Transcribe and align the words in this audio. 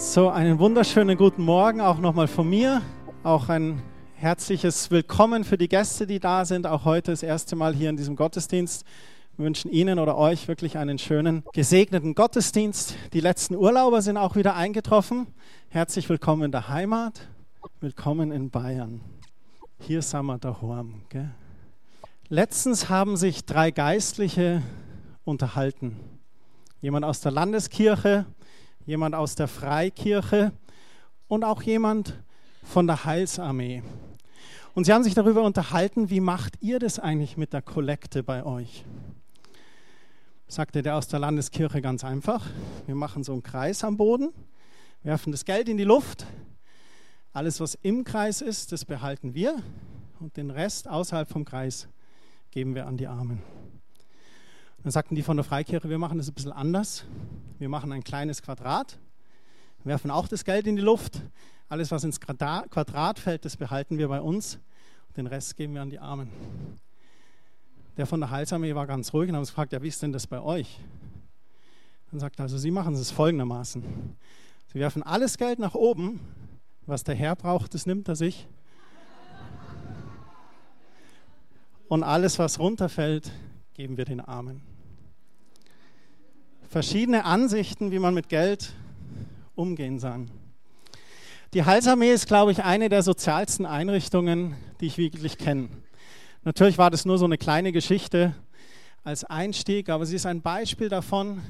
So, 0.00 0.28
einen 0.28 0.60
wunderschönen 0.60 1.18
guten 1.18 1.42
Morgen 1.42 1.80
auch 1.80 1.98
nochmal 1.98 2.28
von 2.28 2.48
mir. 2.48 2.82
Auch 3.24 3.48
ein 3.48 3.82
herzliches 4.14 4.92
Willkommen 4.92 5.42
für 5.42 5.58
die 5.58 5.68
Gäste, 5.68 6.06
die 6.06 6.20
da 6.20 6.44
sind. 6.44 6.68
Auch 6.68 6.84
heute 6.84 7.10
das 7.10 7.24
erste 7.24 7.56
Mal 7.56 7.74
hier 7.74 7.90
in 7.90 7.96
diesem 7.96 8.14
Gottesdienst. 8.14 8.86
Wir 9.36 9.44
wünschen 9.44 9.72
Ihnen 9.72 9.98
oder 9.98 10.16
euch 10.16 10.46
wirklich 10.46 10.78
einen 10.78 11.00
schönen, 11.00 11.42
gesegneten 11.52 12.14
Gottesdienst. 12.14 12.94
Die 13.12 13.18
letzten 13.18 13.56
Urlauber 13.56 14.00
sind 14.00 14.18
auch 14.18 14.36
wieder 14.36 14.54
eingetroffen. 14.54 15.26
Herzlich 15.68 16.08
willkommen 16.08 16.44
in 16.44 16.52
der 16.52 16.68
Heimat. 16.68 17.28
Willkommen 17.80 18.30
in 18.30 18.50
Bayern. 18.50 19.00
Hier 19.80 20.02
sind 20.02 20.26
wir 20.26 20.38
daheim. 20.38 21.02
Gell? 21.08 21.30
Letztens 22.28 22.88
haben 22.88 23.16
sich 23.16 23.46
drei 23.46 23.72
Geistliche 23.72 24.62
unterhalten. 25.24 25.96
Jemand 26.80 27.04
aus 27.04 27.20
der 27.20 27.32
Landeskirche, 27.32 28.26
jemand 28.88 29.14
aus 29.14 29.34
der 29.34 29.48
Freikirche 29.48 30.50
und 31.28 31.44
auch 31.44 31.60
jemand 31.60 32.18
von 32.62 32.86
der 32.86 33.04
Heilsarmee. 33.04 33.82
Und 34.74 34.84
sie 34.84 34.94
haben 34.94 35.04
sich 35.04 35.12
darüber 35.12 35.42
unterhalten, 35.42 36.08
wie 36.08 36.20
macht 36.20 36.54
ihr 36.62 36.78
das 36.78 36.98
eigentlich 36.98 37.36
mit 37.36 37.52
der 37.52 37.60
Kollekte 37.60 38.22
bei 38.22 38.44
euch? 38.46 38.86
Sagte 40.46 40.80
der 40.80 40.96
aus 40.96 41.06
der 41.06 41.18
Landeskirche 41.18 41.82
ganz 41.82 42.02
einfach. 42.02 42.46
Wir 42.86 42.94
machen 42.94 43.24
so 43.24 43.32
einen 43.32 43.42
Kreis 43.42 43.84
am 43.84 43.98
Boden, 43.98 44.32
werfen 45.02 45.32
das 45.32 45.44
Geld 45.44 45.68
in 45.68 45.76
die 45.76 45.84
Luft. 45.84 46.24
Alles, 47.34 47.60
was 47.60 47.74
im 47.74 48.04
Kreis 48.04 48.40
ist, 48.40 48.72
das 48.72 48.86
behalten 48.86 49.34
wir. 49.34 49.62
Und 50.18 50.38
den 50.38 50.50
Rest 50.50 50.88
außerhalb 50.88 51.28
vom 51.28 51.44
Kreis 51.44 51.88
geben 52.50 52.74
wir 52.74 52.86
an 52.86 52.96
die 52.96 53.06
Armen. 53.06 53.42
Dann 54.82 54.92
sagten 54.92 55.14
die 55.14 55.22
von 55.22 55.36
der 55.36 55.44
Freikirche, 55.44 55.88
wir 55.88 55.98
machen 55.98 56.18
das 56.18 56.28
ein 56.28 56.34
bisschen 56.34 56.52
anders. 56.52 57.04
Wir 57.58 57.68
machen 57.68 57.90
ein 57.92 58.04
kleines 58.04 58.40
Quadrat, 58.42 58.98
werfen 59.82 60.10
auch 60.10 60.28
das 60.28 60.44
Geld 60.44 60.66
in 60.66 60.76
die 60.76 60.82
Luft. 60.82 61.20
Alles, 61.68 61.90
was 61.90 62.04
ins 62.04 62.20
Quadrat 62.20 63.18
fällt, 63.18 63.44
das 63.44 63.56
behalten 63.56 63.98
wir 63.98 64.08
bei 64.08 64.20
uns. 64.20 64.58
Den 65.16 65.26
Rest 65.26 65.56
geben 65.56 65.74
wir 65.74 65.82
an 65.82 65.90
die 65.90 65.98
Armen. 65.98 66.30
Der 67.96 68.06
von 68.06 68.20
der 68.20 68.30
Heilsarmee 68.30 68.76
war 68.76 68.86
ganz 68.86 69.12
ruhig 69.12 69.28
und 69.28 69.34
haben 69.34 69.42
gefragt, 69.42 69.72
ja, 69.72 69.82
wie 69.82 69.88
ist 69.88 70.00
denn 70.00 70.12
das 70.12 70.28
bei 70.28 70.40
euch? 70.40 70.78
Dann 72.12 72.20
sagt 72.20 72.38
er, 72.38 72.44
also 72.44 72.56
Sie 72.56 72.70
machen 72.70 72.94
es 72.94 73.10
folgendermaßen. 73.10 73.82
Sie 74.72 74.78
werfen 74.78 75.02
alles 75.02 75.36
Geld 75.36 75.58
nach 75.58 75.74
oben, 75.74 76.20
was 76.86 77.02
der 77.02 77.16
Herr 77.16 77.34
braucht, 77.34 77.74
das 77.74 77.86
nimmt 77.86 78.06
er 78.08 78.16
sich. 78.16 78.46
Und 81.88 82.04
alles, 82.04 82.38
was 82.38 82.58
runterfällt, 82.58 83.32
geben 83.78 83.96
wir 83.96 84.06
den 84.06 84.20
Armen. 84.20 84.60
Verschiedene 86.68 87.24
Ansichten, 87.24 87.92
wie 87.92 88.00
man 88.00 88.12
mit 88.12 88.28
Geld 88.28 88.72
umgehen 89.54 90.00
soll. 90.00 90.26
Die 91.54 91.64
Halsarmee 91.64 92.12
ist, 92.12 92.26
glaube 92.26 92.50
ich, 92.50 92.64
eine 92.64 92.88
der 92.88 93.04
sozialsten 93.04 93.66
Einrichtungen, 93.66 94.56
die 94.80 94.86
ich 94.86 94.98
wirklich 94.98 95.38
kenne. 95.38 95.68
Natürlich 96.42 96.76
war 96.76 96.90
das 96.90 97.04
nur 97.04 97.18
so 97.18 97.24
eine 97.24 97.38
kleine 97.38 97.70
Geschichte 97.70 98.34
als 99.04 99.22
Einstieg, 99.22 99.90
aber 99.90 100.06
sie 100.06 100.16
ist 100.16 100.26
ein 100.26 100.42
Beispiel 100.42 100.88
davon, 100.88 101.40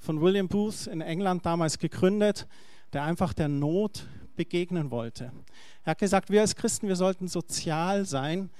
von 0.00 0.20
William 0.20 0.48
Booth 0.48 0.88
in 0.88 1.00
England 1.00 1.46
damals 1.46 1.78
gegründet, 1.78 2.48
der 2.94 3.04
einfach 3.04 3.32
der 3.32 3.46
Not 3.46 4.08
begegnen 4.34 4.90
wollte. 4.90 5.30
Er 5.84 5.92
hat 5.92 5.98
gesagt, 5.98 6.30
wir 6.30 6.40
als 6.40 6.56
Christen, 6.56 6.88
wir 6.88 6.96
sollten 6.96 7.28
sozial 7.28 8.06
sein, 8.06 8.50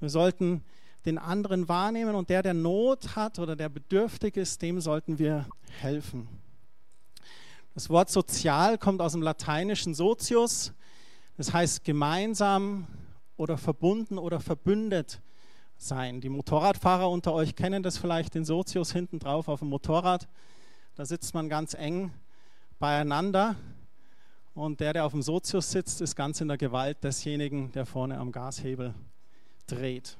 wir 0.00 0.10
sollten 0.10 0.62
den 1.04 1.18
anderen 1.18 1.68
wahrnehmen 1.68 2.14
und 2.14 2.30
der, 2.30 2.42
der 2.42 2.54
Not 2.54 3.16
hat 3.16 3.38
oder 3.38 3.56
der 3.56 3.68
bedürftig 3.68 4.36
ist, 4.36 4.62
dem 4.62 4.80
sollten 4.80 5.18
wir 5.18 5.46
helfen. 5.80 6.28
Das 7.74 7.90
Wort 7.90 8.08
sozial 8.08 8.78
kommt 8.78 9.00
aus 9.00 9.12
dem 9.12 9.22
lateinischen 9.22 9.94
Sozius, 9.94 10.72
das 11.36 11.52
heißt 11.52 11.84
gemeinsam 11.84 12.86
oder 13.36 13.58
verbunden 13.58 14.16
oder 14.16 14.40
verbündet 14.40 15.20
sein. 15.76 16.20
Die 16.20 16.28
Motorradfahrer 16.28 17.10
unter 17.10 17.32
euch 17.32 17.56
kennen 17.56 17.82
das 17.82 17.98
vielleicht, 17.98 18.34
den 18.34 18.44
Sozius 18.44 18.92
hinten 18.92 19.18
drauf 19.18 19.48
auf 19.48 19.58
dem 19.58 19.68
Motorrad. 19.68 20.28
Da 20.94 21.04
sitzt 21.04 21.34
man 21.34 21.48
ganz 21.48 21.74
eng 21.74 22.12
beieinander 22.78 23.56
und 24.54 24.78
der, 24.78 24.92
der 24.92 25.04
auf 25.04 25.12
dem 25.12 25.22
Sozius 25.22 25.70
sitzt, 25.70 26.00
ist 26.00 26.14
ganz 26.14 26.40
in 26.40 26.48
der 26.48 26.58
Gewalt 26.58 27.02
desjenigen, 27.02 27.72
der 27.72 27.86
vorne 27.86 28.18
am 28.18 28.30
Gashebel 28.30 28.94
dreht. 29.66 30.16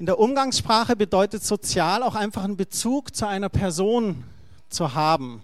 In 0.00 0.06
der 0.06 0.18
Umgangssprache 0.18 0.96
bedeutet 0.96 1.44
sozial 1.44 2.02
auch 2.02 2.14
einfach 2.14 2.42
einen 2.42 2.56
Bezug 2.56 3.14
zu 3.14 3.28
einer 3.28 3.50
Person 3.50 4.24
zu 4.70 4.94
haben. 4.94 5.42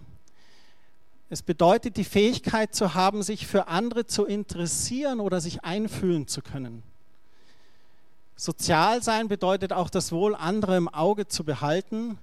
Es 1.29 1.43
bedeutet 1.43 1.99
die 1.99 2.05
Fähigkeit 2.05 2.75
zu 2.75 2.95
haben, 2.95 3.23
sich 3.23 3.47
für 3.47 3.69
andere 3.69 4.07
zu 4.07 4.25
interessieren 4.25 5.21
oder 5.21 5.43
sich 5.43 5.63
einfühlen 5.63 6.27
zu 6.27 6.41
können. 6.41 6.83
Sozial 8.35 9.03
sein 9.03 9.29
bedeutet 9.29 9.75
auch 9.75 9.91
das 9.91 10.11
Wohl 10.11 10.35
anderer 10.35 10.79
im 10.79 10.89
Auge 10.89 11.29
zu 11.29 11.45
behalten 11.45 12.17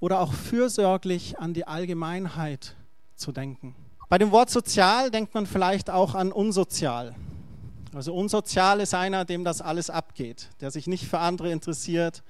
oder 0.00 0.18
auch 0.18 0.32
fürsorglich 0.32 1.38
an 1.38 1.54
die 1.54 1.68
Allgemeinheit 1.68 2.74
zu 3.14 3.30
denken. 3.30 3.76
Bei 4.08 4.18
dem 4.18 4.32
Wort 4.32 4.50
sozial 4.50 5.12
denkt 5.12 5.34
man 5.34 5.46
vielleicht 5.46 5.88
auch 5.88 6.16
an 6.16 6.32
unsozial. 6.32 7.14
Also 7.94 8.12
unsozial 8.12 8.80
ist 8.80 8.92
einer, 8.92 9.24
dem 9.24 9.44
das 9.44 9.60
alles 9.60 9.88
abgeht, 9.88 10.48
der 10.60 10.72
sich 10.72 10.88
nicht 10.88 11.06
für 11.06 11.20
andere 11.20 11.52
interessiert, 11.52 12.24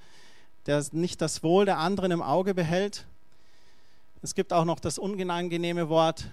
der 0.67 0.85
nicht 0.91 1.21
das 1.21 1.41
Wohl 1.41 1.65
der 1.65 1.79
anderen 1.79 2.11
im 2.11 2.21
Auge 2.21 2.53
behält. 2.53 3.07
Es 4.21 4.35
gibt 4.35 4.53
auch 4.53 4.65
noch 4.65 4.79
das 4.79 4.99
unangenehme 4.99 5.89
Wort 5.89 6.29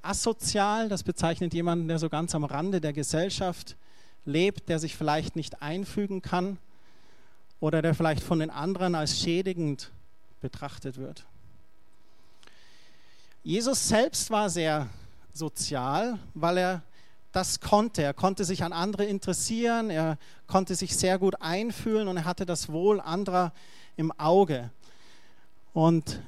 asozial, 0.00 0.88
das 0.88 1.02
bezeichnet 1.02 1.52
jemanden, 1.52 1.88
der 1.88 1.98
so 1.98 2.08
ganz 2.08 2.34
am 2.34 2.44
Rande 2.44 2.80
der 2.80 2.94
Gesellschaft 2.94 3.76
lebt, 4.24 4.70
der 4.70 4.78
sich 4.78 4.96
vielleicht 4.96 5.36
nicht 5.36 5.60
einfügen 5.60 6.22
kann 6.22 6.56
oder 7.60 7.82
der 7.82 7.94
vielleicht 7.94 8.22
von 8.22 8.38
den 8.38 8.50
anderen 8.50 8.94
als 8.94 9.20
schädigend 9.20 9.90
betrachtet 10.40 10.96
wird. 10.96 11.26
Jesus 13.42 13.88
selbst 13.88 14.30
war 14.30 14.48
sehr 14.48 14.88
sozial, 15.34 16.18
weil 16.32 16.56
er 16.56 16.82
das 17.32 17.60
konnte. 17.60 18.02
Er 18.02 18.14
konnte 18.14 18.44
sich 18.44 18.64
an 18.64 18.72
andere 18.72 19.04
interessieren, 19.04 19.90
er 19.90 20.18
konnte 20.46 20.74
sich 20.74 20.96
sehr 20.96 21.18
gut 21.18 21.36
einfühlen 21.40 22.08
und 22.08 22.16
er 22.16 22.24
hatte 22.24 22.46
das 22.46 22.70
Wohl 22.70 23.00
anderer 23.00 23.52
im 23.96 24.12
Auge. 24.18 24.70
Und 25.72 26.20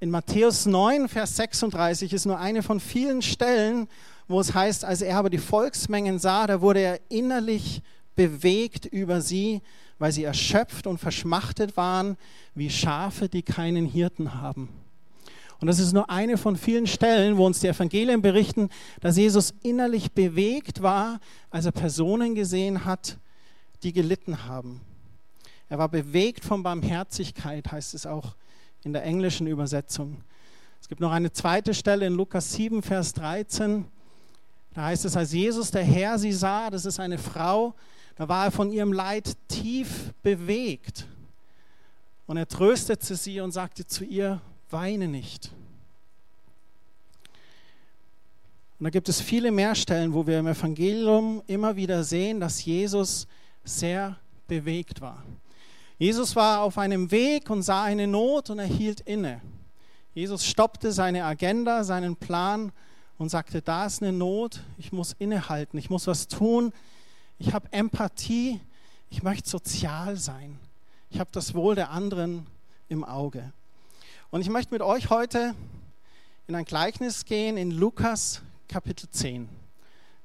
in 0.00 0.10
Matthäus 0.10 0.66
9, 0.66 1.08
Vers 1.08 1.36
36 1.36 2.12
ist 2.12 2.26
nur 2.26 2.38
eine 2.38 2.62
von 2.62 2.78
vielen 2.78 3.22
Stellen, 3.22 3.88
wo 4.28 4.40
es 4.40 4.54
heißt, 4.54 4.84
als 4.84 5.02
er 5.02 5.16
aber 5.16 5.30
die 5.30 5.38
Volksmengen 5.38 6.18
sah, 6.18 6.46
da 6.46 6.60
wurde 6.60 6.80
er 6.80 7.00
innerlich 7.08 7.82
bewegt 8.14 8.86
über 8.86 9.20
sie, 9.20 9.60
weil 9.98 10.12
sie 10.12 10.24
erschöpft 10.24 10.86
und 10.86 10.98
verschmachtet 10.98 11.76
waren, 11.76 12.16
wie 12.54 12.70
Schafe, 12.70 13.28
die 13.28 13.42
keinen 13.42 13.86
Hirten 13.86 14.34
haben. 14.34 14.68
Und 15.60 15.68
das 15.68 15.78
ist 15.78 15.92
nur 15.92 16.10
eine 16.10 16.36
von 16.36 16.56
vielen 16.56 16.86
Stellen, 16.86 17.36
wo 17.36 17.46
uns 17.46 17.60
die 17.60 17.68
Evangelien 17.68 18.22
berichten, 18.22 18.68
dass 19.00 19.16
Jesus 19.16 19.54
innerlich 19.62 20.12
bewegt 20.12 20.82
war, 20.82 21.20
als 21.50 21.66
er 21.66 21.72
Personen 21.72 22.34
gesehen 22.34 22.84
hat, 22.84 23.18
die 23.82 23.92
gelitten 23.92 24.46
haben. 24.46 24.80
Er 25.68 25.78
war 25.78 25.88
bewegt 25.88 26.44
von 26.44 26.62
Barmherzigkeit, 26.62 27.70
heißt 27.70 27.94
es 27.94 28.06
auch 28.06 28.34
in 28.82 28.92
der 28.92 29.04
englischen 29.04 29.46
Übersetzung. 29.46 30.22
Es 30.80 30.88
gibt 30.88 31.00
noch 31.00 31.12
eine 31.12 31.32
zweite 31.32 31.72
Stelle 31.72 32.06
in 32.06 32.14
Lukas 32.14 32.52
7, 32.52 32.82
Vers 32.82 33.14
13. 33.14 33.86
Da 34.74 34.84
heißt 34.84 35.04
es, 35.06 35.16
als 35.16 35.32
Jesus, 35.32 35.70
der 35.70 35.84
Herr, 35.84 36.18
sie 36.18 36.32
sah, 36.32 36.68
das 36.68 36.84
ist 36.84 37.00
eine 37.00 37.16
Frau, 37.16 37.74
da 38.16 38.28
war 38.28 38.46
er 38.46 38.50
von 38.50 38.70
ihrem 38.70 38.92
Leid 38.92 39.32
tief 39.48 40.12
bewegt. 40.22 41.06
Und 42.26 42.36
er 42.36 42.46
tröstete 42.46 43.16
sie 43.16 43.40
und 43.40 43.52
sagte 43.52 43.86
zu 43.86 44.04
ihr, 44.04 44.40
weine 44.74 45.08
nicht. 45.08 45.50
Und 48.78 48.84
da 48.84 48.90
gibt 48.90 49.08
es 49.08 49.20
viele 49.20 49.50
mehr 49.50 49.74
Stellen, 49.74 50.12
wo 50.12 50.26
wir 50.26 50.38
im 50.40 50.48
Evangelium 50.48 51.42
immer 51.46 51.76
wieder 51.76 52.04
sehen, 52.04 52.40
dass 52.40 52.62
Jesus 52.62 53.26
sehr 53.64 54.18
bewegt 54.46 55.00
war. 55.00 55.22
Jesus 55.96 56.36
war 56.36 56.60
auf 56.60 56.76
einem 56.76 57.10
Weg 57.10 57.48
und 57.48 57.62
sah 57.62 57.84
eine 57.84 58.06
Not 58.06 58.50
und 58.50 58.58
er 58.58 58.66
hielt 58.66 59.00
inne. 59.00 59.40
Jesus 60.12 60.44
stoppte 60.44 60.92
seine 60.92 61.24
Agenda, 61.24 61.82
seinen 61.84 62.16
Plan 62.16 62.72
und 63.16 63.30
sagte, 63.30 63.62
da 63.62 63.86
ist 63.86 64.02
eine 64.02 64.12
Not, 64.12 64.60
ich 64.76 64.92
muss 64.92 65.14
innehalten, 65.18 65.78
ich 65.78 65.88
muss 65.88 66.06
was 66.06 66.28
tun, 66.28 66.72
ich 67.38 67.54
habe 67.54 67.72
Empathie, 67.72 68.60
ich 69.08 69.22
möchte 69.22 69.48
sozial 69.48 70.16
sein, 70.16 70.58
ich 71.10 71.20
habe 71.20 71.30
das 71.32 71.54
Wohl 71.54 71.76
der 71.76 71.90
anderen 71.90 72.46
im 72.88 73.04
Auge. 73.04 73.52
Und 74.34 74.40
ich 74.40 74.48
möchte 74.48 74.74
mit 74.74 74.82
euch 74.82 75.10
heute 75.10 75.54
in 76.48 76.56
ein 76.56 76.64
Gleichnis 76.64 77.24
gehen 77.24 77.56
in 77.56 77.70
Lukas 77.70 78.42
Kapitel 78.66 79.08
10. 79.08 79.48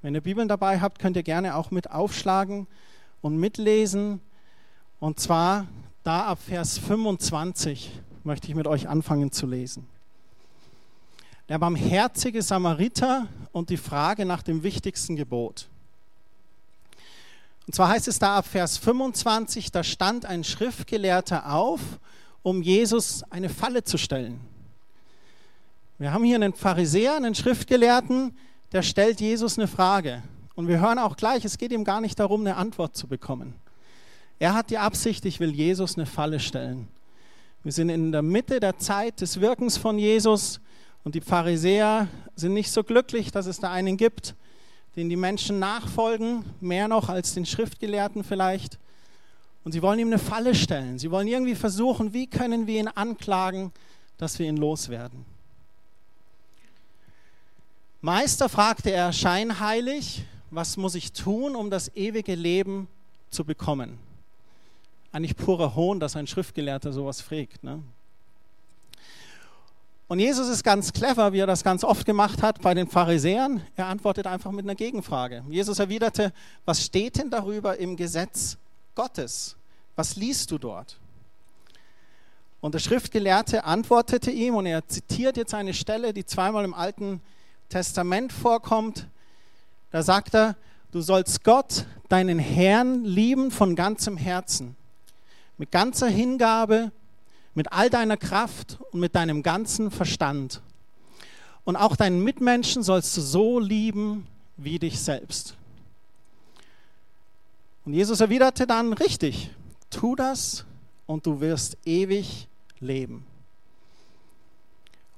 Wenn 0.02 0.16
ihr 0.16 0.22
Bibeln 0.22 0.48
dabei 0.48 0.82
habt, 0.82 0.98
könnt 0.98 1.16
ihr 1.16 1.22
gerne 1.22 1.56
auch 1.56 1.70
mit 1.70 1.92
aufschlagen 1.92 2.66
und 3.22 3.38
mitlesen. 3.38 4.20
Und 5.00 5.20
zwar 5.20 5.68
da 6.04 6.26
ab 6.26 6.40
Vers 6.44 6.80
25 6.80 8.02
möchte 8.24 8.48
ich 8.48 8.56
mit 8.56 8.66
euch 8.66 8.90
anfangen 8.90 9.32
zu 9.32 9.46
lesen. 9.46 9.88
der 11.48 11.60
barmherzige 11.60 12.42
Samariter 12.42 13.28
und 13.52 13.70
die 13.70 13.78
Frage 13.78 14.26
nach 14.26 14.42
dem 14.42 14.64
wichtigsten 14.64 15.18
Gebot. 15.18 15.68
Und 17.68 17.76
zwar 17.76 17.90
heißt 17.90 18.08
es 18.08 18.18
da 18.18 18.38
ab 18.38 18.48
Vers 18.48 18.80
25, 18.80 19.72
da 19.72 19.84
stand 19.84 20.26
ein 20.26 20.44
Schriftgelehrter 20.44 21.54
auf, 21.54 22.00
um 22.44 22.62
Jesus 22.62 23.24
eine 23.30 23.50
Falle 23.50 23.84
zu 23.84 23.98
stellen. 23.98 24.40
Wir 25.98 26.14
haben 26.14 26.24
hier 26.24 26.36
einen 26.36 26.54
Pharisäer, 26.54 27.16
einen 27.16 27.36
Schriftgelehrten, 27.36 28.38
der 28.72 28.84
stellt 28.84 29.20
Jesus 29.20 29.58
eine 29.58 29.68
Frage. 29.68 30.24
Und 30.56 30.68
wir 30.68 30.80
hören 30.80 31.00
auch 31.00 31.18
gleich, 31.18 31.44
es 31.46 31.58
geht 31.58 31.72
ihm 31.72 31.84
gar 31.84 32.02
nicht 32.02 32.20
darum, 32.20 32.42
eine 32.42 32.56
Antwort 32.56 32.96
zu 32.96 33.08
bekommen. 33.08 33.56
Er 34.40 34.54
hat 34.54 34.70
die 34.70 34.78
Absicht, 34.78 35.26
ich 35.26 35.40
will 35.40 35.52
Jesus 35.52 35.98
eine 35.98 36.06
Falle 36.06 36.40
stellen. 36.40 36.88
Wir 37.64 37.74
sind 37.74 37.90
in 37.90 38.14
der 38.14 38.22
Mitte 38.22 38.62
der 38.62 38.78
Zeit 38.78 39.20
des 39.20 39.42
Wirkens 39.42 39.78
von 39.78 40.00
Jesus 40.00 40.62
und 41.04 41.16
die 41.16 41.22
Pharisäer 41.22 42.08
sind 42.36 42.54
nicht 42.54 42.72
so 42.72 42.84
glücklich, 42.84 43.32
dass 43.32 43.48
es 43.48 43.60
da 43.60 43.70
einen 43.70 43.98
gibt, 43.98 44.36
den 44.96 45.10
die 45.10 45.18
Menschen 45.18 45.60
nachfolgen, 45.60 46.46
mehr 46.62 46.88
noch 46.88 47.10
als 47.10 47.34
den 47.34 47.46
Schriftgelehrten 47.46 48.24
vielleicht. 48.24 48.80
Und 49.70 49.74
sie 49.74 49.84
wollen 49.84 50.00
ihm 50.00 50.08
eine 50.08 50.18
Falle 50.18 50.56
stellen. 50.56 50.98
Sie 50.98 51.12
wollen 51.12 51.28
irgendwie 51.28 51.54
versuchen, 51.54 52.12
wie 52.12 52.26
können 52.26 52.66
wir 52.66 52.80
ihn 52.80 52.88
anklagen, 52.88 53.72
dass 54.18 54.40
wir 54.40 54.48
ihn 54.48 54.58
loswerden. 54.58 55.24
Meister, 58.02 58.50
fragte 58.50 58.90
er 58.90 59.14
scheinheilig, 59.14 60.24
was 60.50 60.76
muss 60.76 60.96
ich 60.96 61.12
tun, 61.12 61.56
um 61.56 61.70
das 61.70 61.96
ewige 61.96 62.34
Leben 62.34 62.88
zu 63.30 63.46
bekommen? 63.46 64.00
Eigentlich 65.12 65.38
purer 65.38 65.76
Hohn, 65.76 66.00
dass 66.00 66.16
ein 66.16 66.26
Schriftgelehrter 66.26 66.92
sowas 66.92 67.22
fragt. 67.22 67.64
Ne? 67.64 67.84
Und 70.08 70.18
Jesus 70.18 70.48
ist 70.48 70.64
ganz 70.64 70.92
clever, 70.92 71.32
wie 71.32 71.42
er 71.42 71.46
das 71.46 71.64
ganz 71.64 71.84
oft 71.84 72.08
gemacht 72.08 72.42
hat 72.42 72.60
bei 72.64 72.74
den 72.74 72.88
Pharisäern. 72.88 73.62
Er 73.76 73.86
antwortet 73.86 74.26
einfach 74.26 74.50
mit 74.50 74.66
einer 74.66 74.74
Gegenfrage. 74.74 75.44
Jesus 75.48 75.78
erwiderte, 75.78 76.34
was 76.66 76.84
steht 76.84 77.20
denn 77.20 77.30
darüber 77.30 77.78
im 77.78 77.96
Gesetz 77.96 78.58
Gottes? 78.96 79.56
Was 80.00 80.16
liest 80.16 80.50
du 80.52 80.58
dort? 80.58 80.96
Und 82.62 82.74
der 82.74 82.80
Schriftgelehrte 82.80 83.66
antwortete 83.66 84.32
ihm, 84.32 84.56
und 84.56 84.66
er 84.66 84.88
zitiert 84.88 85.36
jetzt 85.36 85.54
eine 85.54 85.74
Stelle, 85.74 86.14
die 86.14 86.26
zweimal 86.26 86.64
im 86.64 86.74
Alten 86.74 87.20
Testament 87.68 88.32
vorkommt. 88.32 89.08
Da 89.92 90.02
sagt 90.02 90.36
er, 90.36 90.56
du 90.94 91.02
sollst 91.02 91.44
Gott, 91.44 91.86
deinen 92.08 92.40
Herrn, 92.40 93.04
lieben 93.04 93.52
von 93.52 93.76
ganzem 93.76 94.16
Herzen, 94.16 94.78
mit 95.58 95.70
ganzer 95.70 96.08
Hingabe, 96.08 96.94
mit 97.54 97.74
all 97.74 97.90
deiner 97.90 98.16
Kraft 98.16 98.78
und 98.92 99.02
mit 99.02 99.16
deinem 99.16 99.44
ganzen 99.44 99.92
Verstand. 99.92 100.62
Und 101.66 101.76
auch 101.76 101.98
deinen 101.98 102.24
Mitmenschen 102.24 102.84
sollst 102.84 103.18
du 103.18 103.20
so 103.20 103.60
lieben 103.60 104.28
wie 104.56 104.80
dich 104.80 104.98
selbst. 104.98 105.58
Und 107.84 107.96
Jesus 107.96 108.22
erwiderte 108.22 108.66
dann, 108.66 108.94
richtig, 108.94 109.52
tu 109.90 110.16
das 110.16 110.66
und 111.06 111.26
du 111.26 111.42
wirst 111.42 111.78
ewig 111.86 112.48
leben. 112.80 113.26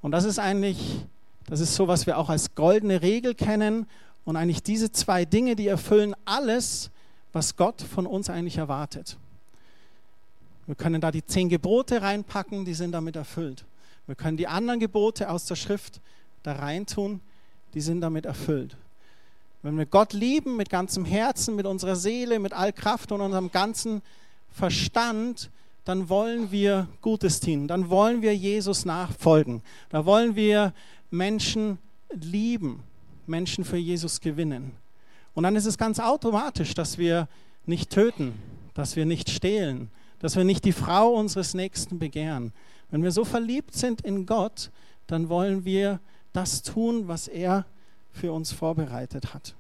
Und 0.02 0.12
das 0.12 0.24
ist 0.24 0.40
eigentlich, 0.40 1.06
das 1.48 1.60
ist 1.60 1.76
so, 1.76 1.88
was 1.88 2.08
wir 2.08 2.18
auch 2.18 2.30
als 2.30 2.56
goldene 2.56 3.02
Regel 3.02 3.36
kennen. 3.36 3.88
Und 4.26 4.36
eigentlich 4.36 4.64
diese 4.64 4.92
zwei 4.92 5.26
Dinge, 5.26 5.56
die 5.56 5.68
erfüllen 5.68 6.16
alles, 6.26 6.92
was 7.34 7.56
Gott 7.56 7.82
von 7.82 8.06
uns 8.06 8.30
eigentlich 8.30 8.58
erwartet. 8.58 9.18
Wir 10.68 10.76
können 10.76 11.02
da 11.02 11.12
die 11.12 11.26
zehn 11.26 11.50
Gebote 11.50 12.02
reinpacken, 12.02 12.66
die 12.66 12.74
sind 12.74 12.92
damit 12.92 13.16
erfüllt. 13.16 13.66
Wir 14.08 14.16
können 14.16 14.38
die 14.38 14.48
anderen 14.48 14.80
Gebote 14.80 15.30
aus 15.30 15.46
der 15.46 15.56
Schrift 15.56 16.02
da 16.44 16.54
reintun, 16.54 17.22
die 17.74 17.82
sind 17.82 18.02
damit 18.02 18.26
erfüllt. 18.26 18.76
Wenn 19.64 19.78
wir 19.78 19.86
Gott 19.86 20.14
lieben 20.14 20.58
mit 20.58 20.70
ganzem 20.70 21.06
Herzen, 21.06 21.56
mit 21.56 21.66
unserer 21.66 21.96
Seele, 21.96 22.40
mit 22.40 22.54
all 22.54 22.74
Kraft 22.74 23.12
und 23.12 23.22
unserem 23.22 23.52
ganzen 23.52 24.02
Verstand, 24.52 25.50
dann 25.86 26.10
wollen 26.10 26.52
wir 26.52 26.88
Gutes 27.02 27.40
dienen, 27.40 27.68
dann 27.68 27.90
wollen 27.90 28.22
wir 28.22 28.36
Jesus 28.36 28.86
nachfolgen, 28.86 29.62
da 29.90 30.06
wollen 30.06 30.36
wir 30.36 30.74
Menschen 31.10 31.80
lieben, 32.12 32.84
Menschen 33.26 33.64
für 33.64 33.78
Jesus 33.78 34.20
gewinnen. 34.22 34.74
Und 35.34 35.44
dann 35.44 35.56
ist 35.56 35.66
es 35.66 35.78
ganz 35.78 36.00
automatisch, 36.00 36.74
dass 36.74 36.98
wir 36.98 37.28
nicht 37.66 37.90
töten, 37.90 38.34
dass 38.74 38.96
wir 38.96 39.06
nicht 39.06 39.30
stehlen, 39.30 39.90
dass 40.20 40.36
wir 40.36 40.44
nicht 40.44 40.66
die 40.66 40.74
Frau 40.74 41.14
unseres 41.14 41.54
Nächsten 41.54 41.98
begehren. 42.00 42.54
Wenn 42.90 43.04
wir 43.04 43.12
so 43.12 43.24
verliebt 43.24 43.74
sind 43.74 44.02
in 44.02 44.26
Gott, 44.26 44.70
dann 45.08 45.30
wollen 45.30 45.66
wir 45.66 46.00
das 46.34 46.62
tun, 46.62 47.08
was 47.08 47.28
er 47.28 47.66
für 48.12 48.32
uns 48.34 48.52
vorbereitet 48.52 49.34
hat. 49.34 49.56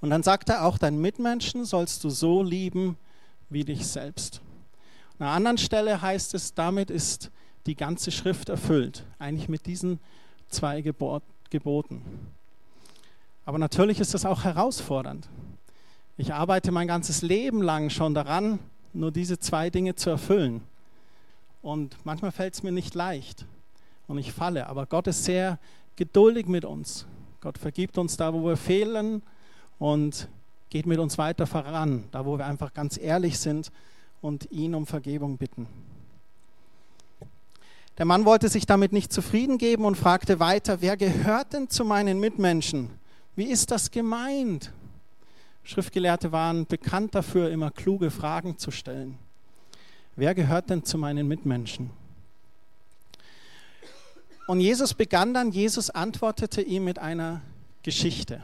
Und 0.00 0.10
dann 0.10 0.22
sagt 0.22 0.48
er 0.48 0.64
auch, 0.64 0.78
deinen 0.78 1.00
Mitmenschen 1.00 1.64
sollst 1.64 2.04
du 2.04 2.10
so 2.10 2.42
lieben 2.42 2.96
wie 3.50 3.64
dich 3.64 3.86
selbst. 3.86 4.40
An 5.18 5.26
einer 5.26 5.34
anderen 5.34 5.58
Stelle 5.58 6.00
heißt 6.00 6.34
es, 6.34 6.54
damit 6.54 6.90
ist 6.90 7.30
die 7.66 7.74
ganze 7.74 8.10
Schrift 8.10 8.48
erfüllt, 8.48 9.04
eigentlich 9.18 9.48
mit 9.48 9.66
diesen 9.66 9.98
zwei 10.48 10.80
Geboten. 10.80 12.02
Aber 13.44 13.58
natürlich 13.58 13.98
ist 13.98 14.14
das 14.14 14.24
auch 14.24 14.44
herausfordernd. 14.44 15.28
Ich 16.16 16.32
arbeite 16.32 16.70
mein 16.70 16.88
ganzes 16.88 17.22
Leben 17.22 17.62
lang 17.62 17.90
schon 17.90 18.14
daran, 18.14 18.58
nur 18.92 19.10
diese 19.10 19.38
zwei 19.38 19.70
Dinge 19.70 19.94
zu 19.94 20.10
erfüllen. 20.10 20.62
Und 21.62 21.96
manchmal 22.04 22.30
fällt 22.30 22.54
es 22.54 22.62
mir 22.62 22.72
nicht 22.72 22.94
leicht 22.94 23.44
und 24.06 24.18
ich 24.18 24.32
falle, 24.32 24.68
aber 24.68 24.86
Gott 24.86 25.06
ist 25.06 25.24
sehr 25.24 25.58
geduldig 25.96 26.46
mit 26.46 26.64
uns. 26.64 27.06
Gott 27.40 27.58
vergibt 27.58 27.98
uns 27.98 28.16
da, 28.16 28.32
wo 28.32 28.44
wir 28.44 28.56
fehlen 28.56 29.22
und 29.78 30.28
geht 30.70 30.86
mit 30.86 30.98
uns 30.98 31.18
weiter 31.18 31.46
voran, 31.46 32.04
da 32.10 32.26
wo 32.26 32.38
wir 32.38 32.46
einfach 32.46 32.74
ganz 32.74 32.98
ehrlich 32.98 33.38
sind 33.38 33.70
und 34.20 34.50
ihn 34.50 34.74
um 34.74 34.86
Vergebung 34.86 35.36
bitten. 35.36 35.66
Der 37.96 38.04
Mann 38.04 38.24
wollte 38.24 38.48
sich 38.48 38.64
damit 38.64 38.92
nicht 38.92 39.12
zufrieden 39.12 39.58
geben 39.58 39.84
und 39.84 39.96
fragte 39.96 40.38
weiter, 40.38 40.80
wer 40.80 40.96
gehört 40.96 41.52
denn 41.52 41.68
zu 41.68 41.84
meinen 41.84 42.20
Mitmenschen? 42.20 42.90
Wie 43.34 43.46
ist 43.46 43.70
das 43.70 43.90
gemeint? 43.90 44.72
Schriftgelehrte 45.64 46.30
waren 46.30 46.66
bekannt 46.66 47.14
dafür, 47.14 47.50
immer 47.50 47.70
kluge 47.70 48.10
Fragen 48.10 48.56
zu 48.56 48.70
stellen. 48.70 49.18
Wer 50.16 50.34
gehört 50.34 50.70
denn 50.70 50.84
zu 50.84 50.96
meinen 50.96 51.26
Mitmenschen? 51.26 51.90
Und 54.46 54.60
Jesus 54.60 54.94
begann 54.94 55.34
dann, 55.34 55.50
Jesus 55.50 55.90
antwortete 55.90 56.62
ihm 56.62 56.84
mit 56.84 56.98
einer 56.98 57.42
Geschichte. 57.82 58.42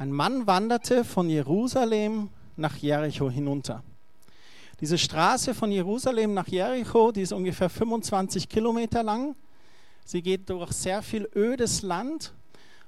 Ein 0.00 0.12
Mann 0.12 0.46
wanderte 0.46 1.04
von 1.04 1.28
Jerusalem 1.28 2.30
nach 2.56 2.74
Jericho 2.78 3.28
hinunter. 3.28 3.84
Diese 4.80 4.96
Straße 4.96 5.52
von 5.52 5.70
Jerusalem 5.70 6.32
nach 6.32 6.48
Jericho, 6.48 7.12
die 7.12 7.20
ist 7.20 7.34
ungefähr 7.34 7.68
25 7.68 8.48
Kilometer 8.48 9.02
lang. 9.02 9.36
Sie 10.06 10.22
geht 10.22 10.48
durch 10.48 10.72
sehr 10.72 11.02
viel 11.02 11.28
ödes 11.36 11.82
Land 11.82 12.32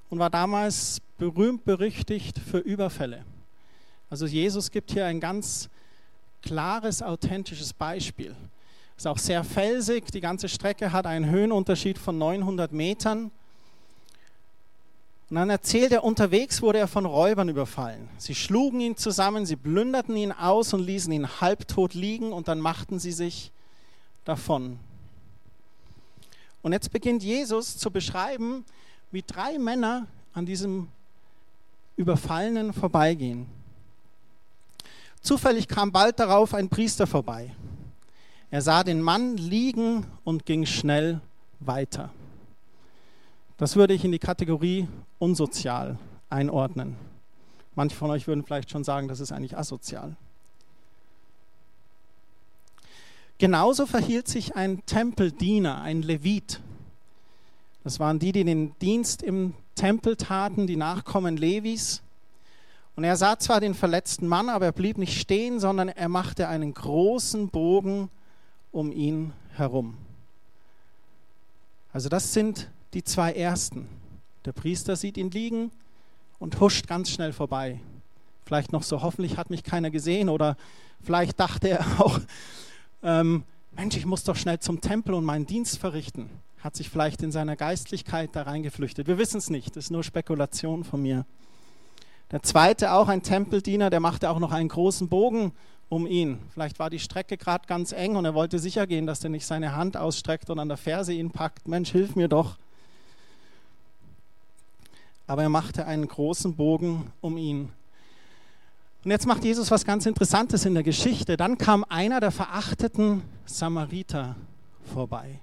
und 0.09 0.17
war 0.17 0.31
damals 0.31 1.01
berühmt 1.19 1.65
berüchtigt 1.65 2.39
für 2.39 2.57
Überfälle. 2.57 3.23
Also 4.09 4.25
Jesus 4.25 4.71
gibt 4.71 4.89
hier 4.89 5.05
ein 5.05 5.19
ganz 5.19 5.69
klares, 6.41 7.03
authentisches 7.03 7.73
Beispiel. 7.73 8.35
Es 8.97 9.03
ist 9.03 9.07
auch 9.07 9.19
sehr 9.19 9.43
felsig, 9.43 10.07
die 10.07 10.19
ganze 10.19 10.49
Strecke 10.49 10.91
hat 10.91 11.05
einen 11.05 11.29
Höhenunterschied 11.29 11.99
von 11.99 12.17
900 12.17 12.71
Metern. 12.71 13.29
Und 15.29 15.37
dann 15.37 15.49
erzählt 15.49 15.91
er, 15.91 16.03
unterwegs 16.03 16.61
wurde 16.61 16.79
er 16.79 16.87
von 16.87 17.05
Räubern 17.05 17.49
überfallen. 17.49 18.07
Sie 18.17 18.35
schlugen 18.35 18.79
ihn 18.81 18.97
zusammen, 18.97 19.45
sie 19.45 19.55
plünderten 19.55 20.15
ihn 20.15 20.31
aus 20.31 20.73
und 20.73 20.81
ließen 20.81 21.11
ihn 21.11 21.41
halbtot 21.41 21.93
liegen 21.93 22.33
und 22.33 22.47
dann 22.47 22.59
machten 22.59 22.99
sie 22.99 23.11
sich 23.11 23.51
davon. 24.25 24.79
Und 26.61 26.71
jetzt 26.71 26.91
beginnt 26.91 27.23
Jesus 27.23 27.77
zu 27.77 27.91
beschreiben, 27.91 28.63
wie 29.11 29.23
drei 29.25 29.57
Männer 29.57 30.07
an 30.33 30.45
diesem 30.45 30.87
Überfallenen 31.95 32.73
vorbeigehen. 32.73 33.47
Zufällig 35.21 35.67
kam 35.67 35.91
bald 35.91 36.19
darauf 36.19 36.53
ein 36.53 36.69
Priester 36.69 37.07
vorbei. 37.07 37.51
Er 38.51 38.61
sah 38.61 38.83
den 38.83 39.01
Mann 39.01 39.37
liegen 39.37 40.05
und 40.23 40.45
ging 40.45 40.65
schnell 40.65 41.21
weiter. 41.59 42.11
Das 43.57 43.75
würde 43.75 43.93
ich 43.93 44.03
in 44.03 44.11
die 44.11 44.19
Kategorie 44.19 44.87
unsozial 45.23 45.97
einordnen. 46.29 46.97
Manche 47.75 47.95
von 47.95 48.11
euch 48.11 48.27
würden 48.27 48.43
vielleicht 48.43 48.69
schon 48.69 48.83
sagen, 48.83 49.07
das 49.07 49.21
ist 49.21 49.31
eigentlich 49.31 49.57
asozial. 49.57 50.17
Genauso 53.37 53.85
verhielt 53.85 54.27
sich 54.27 54.57
ein 54.57 54.85
Tempeldiener, 54.85 55.81
ein 55.81 56.01
Levit. 56.01 56.59
Das 57.85 58.01
waren 58.01 58.19
die, 58.19 58.33
die 58.33 58.43
den 58.43 58.77
Dienst 58.79 59.23
im 59.23 59.53
Tempel 59.75 60.17
taten, 60.17 60.67
die 60.67 60.75
Nachkommen 60.75 61.37
Levis. 61.37 62.01
Und 62.97 63.05
er 63.05 63.15
sah 63.15 63.39
zwar 63.39 63.61
den 63.61 63.73
verletzten 63.73 64.27
Mann, 64.27 64.49
aber 64.49 64.65
er 64.65 64.71
blieb 64.73 64.97
nicht 64.97 65.19
stehen, 65.19 65.59
sondern 65.59 65.87
er 65.87 66.09
machte 66.09 66.49
einen 66.49 66.73
großen 66.73 67.47
Bogen 67.47 68.09
um 68.73 68.91
ihn 68.91 69.31
herum. 69.55 69.97
Also 71.93 72.09
das 72.09 72.33
sind 72.33 72.69
die 72.93 73.03
zwei 73.03 73.31
ersten. 73.31 73.87
Der 74.45 74.51
Priester 74.51 74.95
sieht 74.95 75.17
ihn 75.17 75.31
liegen 75.31 75.71
und 76.39 76.59
huscht 76.59 76.87
ganz 76.87 77.09
schnell 77.09 77.33
vorbei. 77.33 77.79
Vielleicht 78.45 78.73
noch 78.73 78.83
so, 78.83 79.01
hoffentlich 79.01 79.37
hat 79.37 79.49
mich 79.49 79.63
keiner 79.63 79.89
gesehen 79.89 80.29
oder 80.29 80.57
vielleicht 81.01 81.39
dachte 81.39 81.69
er 81.69 81.85
auch, 81.99 82.19
ähm, 83.01 83.43
Mensch, 83.75 83.97
ich 83.97 84.05
muss 84.05 84.23
doch 84.23 84.35
schnell 84.35 84.59
zum 84.59 84.81
Tempel 84.81 85.15
und 85.15 85.23
meinen 85.23 85.45
Dienst 85.45 85.79
verrichten. 85.79 86.29
Hat 86.59 86.75
sich 86.75 86.89
vielleicht 86.89 87.21
in 87.23 87.31
seiner 87.31 87.55
Geistlichkeit 87.55 88.29
da 88.33 88.43
reingeflüchtet. 88.43 89.07
Wir 89.07 89.17
wissen 89.17 89.37
es 89.37 89.49
nicht, 89.49 89.75
das 89.75 89.85
ist 89.85 89.91
nur 89.91 90.03
Spekulation 90.03 90.83
von 90.83 91.01
mir. 91.01 91.25
Der 92.31 92.43
zweite, 92.43 92.93
auch 92.93 93.07
ein 93.09 93.23
Tempeldiener, 93.23 93.89
der 93.89 93.99
machte 93.99 94.29
auch 94.29 94.39
noch 94.39 94.51
einen 94.51 94.69
großen 94.69 95.07
Bogen 95.07 95.53
um 95.89 96.07
ihn. 96.07 96.39
Vielleicht 96.53 96.79
war 96.79 96.89
die 96.89 96.99
Strecke 96.99 97.37
gerade 97.37 97.67
ganz 97.67 97.91
eng 97.91 98.15
und 98.15 98.25
er 98.25 98.33
wollte 98.33 98.59
sicher 98.59 98.87
gehen, 98.87 99.05
dass 99.05 99.23
er 99.23 99.29
nicht 99.29 99.45
seine 99.45 99.75
Hand 99.75 99.97
ausstreckt 99.97 100.49
und 100.49 100.59
an 100.59 100.67
der 100.67 100.77
Ferse 100.77 101.13
ihn 101.13 101.31
packt. 101.31 101.67
Mensch, 101.67 101.91
hilf 101.91 102.15
mir 102.15 102.27
doch. 102.27 102.57
Aber 105.27 105.43
er 105.43 105.49
machte 105.49 105.85
einen 105.85 106.07
großen 106.07 106.55
Bogen 106.55 107.11
um 107.21 107.37
ihn. 107.37 107.69
Und 109.03 109.11
jetzt 109.11 109.27
macht 109.27 109.43
Jesus 109.43 109.69
was 109.71 109.85
ganz 109.85 110.05
Interessantes 110.05 110.65
in 110.65 110.73
der 110.73 110.83
Geschichte. 110.83 111.37
Dann 111.37 111.57
kam 111.57 111.85
einer 111.89 112.19
der 112.19 112.31
verachteten 112.31 113.21
Samariter 113.45 114.35
vorbei. 114.93 115.39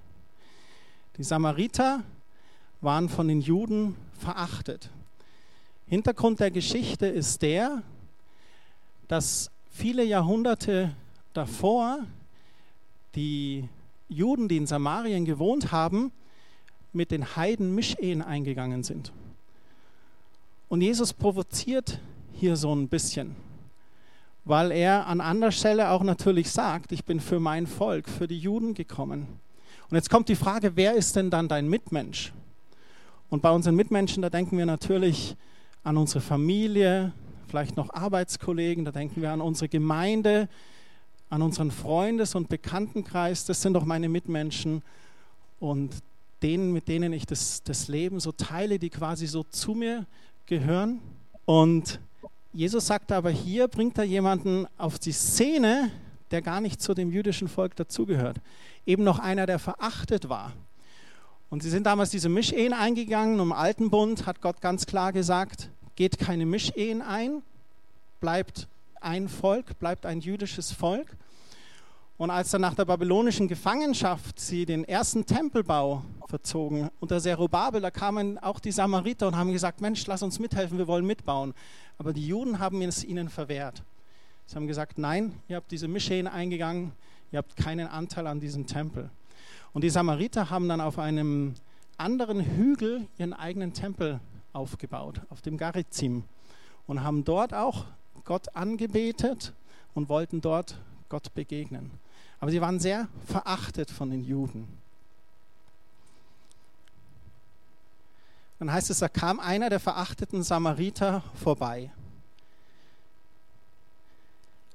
Die 1.17 1.23
Samariter 1.23 2.03
waren 2.81 3.09
von 3.09 3.27
den 3.27 3.41
Juden 3.41 3.95
verachtet. 4.17 4.89
Hintergrund 5.87 6.39
der 6.39 6.51
Geschichte 6.51 7.05
ist 7.05 7.41
der, 7.41 7.83
dass 9.07 9.51
viele 9.69 10.03
Jahrhunderte 10.03 10.95
davor 11.33 11.99
die 13.15 13.67
Juden, 14.09 14.47
die 14.47 14.57
in 14.57 14.67
Samarien 14.67 15.25
gewohnt 15.25 15.71
haben, 15.71 16.11
mit 16.93 17.11
den 17.11 17.35
Heiden 17.35 17.75
Mischehen 17.75 18.21
eingegangen 18.21 18.83
sind. 18.83 19.11
Und 20.71 20.79
Jesus 20.79 21.11
provoziert 21.11 21.99
hier 22.31 22.55
so 22.55 22.73
ein 22.73 22.87
bisschen, 22.87 23.35
weil 24.45 24.71
er 24.71 25.05
an 25.05 25.19
anderer 25.19 25.51
Stelle 25.51 25.89
auch 25.89 26.01
natürlich 26.01 26.49
sagt, 26.49 26.93
ich 26.93 27.03
bin 27.03 27.19
für 27.19 27.41
mein 27.41 27.67
Volk, 27.67 28.07
für 28.07 28.25
die 28.25 28.39
Juden 28.39 28.73
gekommen. 28.73 29.27
Und 29.89 29.97
jetzt 29.97 30.09
kommt 30.09 30.29
die 30.29 30.35
Frage, 30.37 30.77
wer 30.77 30.93
ist 30.93 31.17
denn 31.17 31.29
dann 31.29 31.49
dein 31.49 31.67
Mitmensch? 31.67 32.31
Und 33.29 33.41
bei 33.41 33.51
unseren 33.51 33.75
Mitmenschen, 33.75 34.21
da 34.21 34.29
denken 34.29 34.57
wir 34.57 34.65
natürlich 34.65 35.35
an 35.83 35.97
unsere 35.97 36.21
Familie, 36.21 37.11
vielleicht 37.49 37.75
noch 37.75 37.93
Arbeitskollegen, 37.93 38.85
da 38.85 38.93
denken 38.93 39.21
wir 39.21 39.33
an 39.33 39.41
unsere 39.41 39.67
Gemeinde, 39.67 40.47
an 41.29 41.41
unseren 41.41 41.71
Freundes- 41.71 42.33
und 42.33 42.47
Bekanntenkreis. 42.47 43.43
Das 43.43 43.61
sind 43.61 43.73
doch 43.73 43.83
meine 43.83 44.07
Mitmenschen 44.07 44.83
und 45.59 45.91
denen, 46.41 46.71
mit 46.71 46.87
denen 46.87 47.11
ich 47.11 47.25
das, 47.25 47.61
das 47.61 47.89
Leben 47.89 48.21
so 48.21 48.31
teile, 48.31 48.79
die 48.79 48.89
quasi 48.89 49.27
so 49.27 49.43
zu 49.43 49.73
mir 49.73 50.05
gehören. 50.45 50.99
Und 51.45 51.99
Jesus 52.53 52.87
sagt 52.87 53.11
aber 53.11 53.29
hier, 53.29 53.67
bringt 53.67 53.97
er 53.97 54.03
jemanden 54.03 54.67
auf 54.77 54.99
die 54.99 55.11
Szene, 55.11 55.91
der 56.31 56.41
gar 56.41 56.61
nicht 56.61 56.81
zu 56.81 56.93
dem 56.93 57.11
jüdischen 57.11 57.47
Volk 57.47 57.75
dazugehört. 57.75 58.37
Eben 58.85 59.03
noch 59.03 59.19
einer, 59.19 59.45
der 59.45 59.59
verachtet 59.59 60.29
war. 60.29 60.53
Und 61.49 61.63
sie 61.63 61.69
sind 61.69 61.85
damals 61.85 62.09
diese 62.09 62.29
Mischehen 62.29 62.73
eingegangen. 62.73 63.39
Im 63.39 63.51
Alten 63.51 63.89
Bund 63.89 64.25
hat 64.25 64.41
Gott 64.41 64.61
ganz 64.61 64.85
klar 64.85 65.11
gesagt, 65.11 65.69
geht 65.95 66.17
keine 66.17 66.45
Mischehen 66.45 67.01
ein, 67.01 67.41
bleibt 68.21 68.67
ein 69.01 69.27
Volk, 69.27 69.77
bleibt 69.77 70.05
ein 70.05 70.21
jüdisches 70.21 70.71
Volk. 70.71 71.07
Und 72.21 72.29
als 72.29 72.51
dann 72.51 72.61
nach 72.61 72.75
der 72.75 72.85
babylonischen 72.85 73.47
Gefangenschaft 73.47 74.39
sie 74.39 74.67
den 74.67 74.83
ersten 74.83 75.25
Tempelbau 75.25 76.03
verzogen 76.27 76.91
unter 76.99 77.19
Zerubabel, 77.19 77.81
da 77.81 77.89
kamen 77.89 78.37
auch 78.37 78.59
die 78.59 78.71
Samariter 78.71 79.27
und 79.27 79.35
haben 79.35 79.51
gesagt, 79.51 79.81
Mensch, 79.81 80.05
lass 80.05 80.21
uns 80.21 80.37
mithelfen, 80.37 80.77
wir 80.77 80.85
wollen 80.85 81.07
mitbauen. 81.07 81.55
Aber 81.97 82.13
die 82.13 82.27
Juden 82.27 82.59
haben 82.59 82.79
es 82.83 83.03
ihnen 83.03 83.27
verwehrt. 83.27 83.81
Sie 84.45 84.55
haben 84.55 84.67
gesagt, 84.67 84.99
nein, 84.99 85.33
ihr 85.47 85.55
habt 85.55 85.71
diese 85.71 85.87
Mischehen 85.87 86.27
eingegangen, 86.27 86.91
ihr 87.31 87.39
habt 87.39 87.55
keinen 87.55 87.87
Anteil 87.87 88.27
an 88.27 88.39
diesem 88.39 88.67
Tempel. 88.67 89.09
Und 89.73 89.83
die 89.83 89.89
Samariter 89.89 90.51
haben 90.51 90.69
dann 90.69 90.79
auf 90.79 90.99
einem 90.99 91.55
anderen 91.97 92.39
Hügel 92.39 93.07
ihren 93.17 93.33
eigenen 93.33 93.73
Tempel 93.73 94.19
aufgebaut, 94.53 95.21
auf 95.31 95.41
dem 95.41 95.57
Garizim. 95.57 96.25
Und 96.85 97.01
haben 97.01 97.23
dort 97.23 97.55
auch 97.55 97.85
Gott 98.25 98.55
angebetet 98.55 99.53
und 99.95 100.07
wollten 100.07 100.39
dort 100.39 100.79
Gott 101.09 101.33
begegnen. 101.33 101.89
Aber 102.41 102.51
sie 102.51 102.59
waren 102.59 102.79
sehr 102.79 103.07
verachtet 103.27 103.89
von 103.89 104.09
den 104.09 104.23
Juden. 104.23 104.67
Dann 108.59 108.71
heißt 108.71 108.89
es, 108.89 108.99
da 108.99 109.07
kam 109.07 109.39
einer 109.39 109.69
der 109.69 109.79
verachteten 109.79 110.43
Samariter 110.43 111.23
vorbei. 111.35 111.91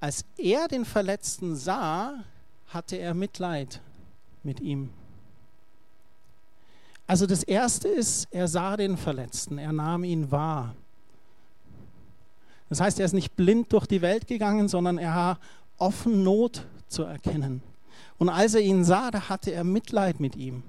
Als 0.00 0.24
er 0.38 0.68
den 0.68 0.84
Verletzten 0.84 1.56
sah, 1.56 2.24
hatte 2.68 2.96
er 2.96 3.14
Mitleid 3.14 3.80
mit 4.42 4.60
ihm. 4.60 4.90
Also 7.08 7.26
das 7.26 7.42
Erste 7.42 7.88
ist, 7.88 8.28
er 8.30 8.46
sah 8.46 8.76
den 8.76 8.96
Verletzten, 8.96 9.58
er 9.58 9.72
nahm 9.72 10.04
ihn 10.04 10.30
wahr. 10.30 10.74
Das 12.68 12.80
heißt, 12.80 12.98
er 13.00 13.06
ist 13.06 13.12
nicht 13.12 13.34
blind 13.36 13.72
durch 13.72 13.86
die 13.86 14.02
Welt 14.02 14.26
gegangen, 14.26 14.68
sondern 14.68 14.98
er 14.98 15.14
war 15.14 15.38
offen 15.78 16.22
Not 16.24 16.64
zu 16.88 17.02
erkennen. 17.02 17.62
Und 18.18 18.28
als 18.28 18.54
er 18.54 18.60
ihn 18.60 18.84
sah, 18.84 19.10
da 19.10 19.28
hatte 19.28 19.52
er 19.52 19.64
Mitleid 19.64 20.20
mit 20.20 20.36
ihm. 20.36 20.62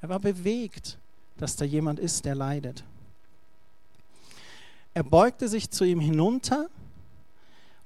Er 0.00 0.08
war 0.08 0.20
bewegt, 0.20 0.98
dass 1.38 1.56
da 1.56 1.64
jemand 1.64 1.98
ist, 1.98 2.24
der 2.24 2.34
leidet. 2.34 2.84
Er 4.94 5.02
beugte 5.02 5.48
sich 5.48 5.70
zu 5.70 5.84
ihm 5.84 6.00
hinunter 6.00 6.68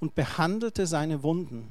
und 0.01 0.15
behandelte 0.15 0.87
seine 0.87 1.23
Wunden. 1.23 1.69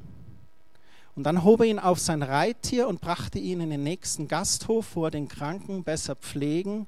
Und 1.16 1.24
dann 1.24 1.44
hob 1.44 1.62
er 1.62 1.68
ihn 1.68 1.80
auf 1.80 2.00
sein 2.00 2.24
Reittier 2.24 2.88
und 2.88 3.02
brachte 3.02 3.40
ihn 3.40 3.62
in 3.62 3.70
den 3.70 3.84
nächsten 3.84 4.28
Gasthof, 4.28 4.96
wo 4.96 5.06
er 5.06 5.12
den 5.12 5.28
Kranken 5.28 5.84
besser 5.84 6.16
pflegen 6.16 6.88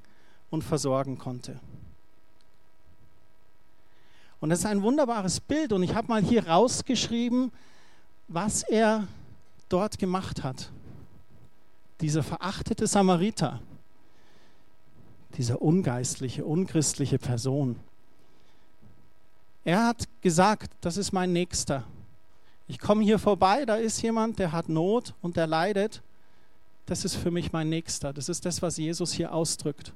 und 0.50 0.64
versorgen 0.64 1.18
konnte. 1.18 1.60
Und 4.40 4.50
das 4.50 4.60
ist 4.60 4.66
ein 4.66 4.82
wunderbares 4.82 5.40
Bild. 5.40 5.72
Und 5.72 5.82
ich 5.82 5.94
habe 5.94 6.08
mal 6.08 6.22
hier 6.22 6.46
rausgeschrieben, 6.46 7.50
was 8.28 8.62
er 8.62 9.08
dort 9.68 9.98
gemacht 9.98 10.42
hat. 10.42 10.70
Dieser 12.00 12.22
verachtete 12.22 12.86
Samariter, 12.86 13.60
dieser 15.36 15.60
ungeistliche, 15.60 16.44
unchristliche 16.44 17.18
Person. 17.18 17.76
Er 19.64 19.86
hat 19.86 20.08
gesagt, 20.20 20.70
das 20.80 20.96
ist 20.96 21.12
mein 21.12 21.32
Nächster. 21.32 21.84
Ich 22.68 22.78
komme 22.78 23.02
hier 23.02 23.18
vorbei, 23.18 23.64
da 23.64 23.76
ist 23.76 24.00
jemand, 24.02 24.38
der 24.38 24.52
hat 24.52 24.68
Not 24.68 25.14
und 25.22 25.36
der 25.36 25.46
leidet. 25.46 26.02
Das 26.86 27.04
ist 27.04 27.16
für 27.16 27.30
mich 27.30 27.52
mein 27.52 27.68
Nächster. 27.68 28.12
Das 28.12 28.28
ist 28.28 28.46
das, 28.46 28.62
was 28.62 28.76
Jesus 28.76 29.12
hier 29.12 29.32
ausdrückt. 29.32 29.92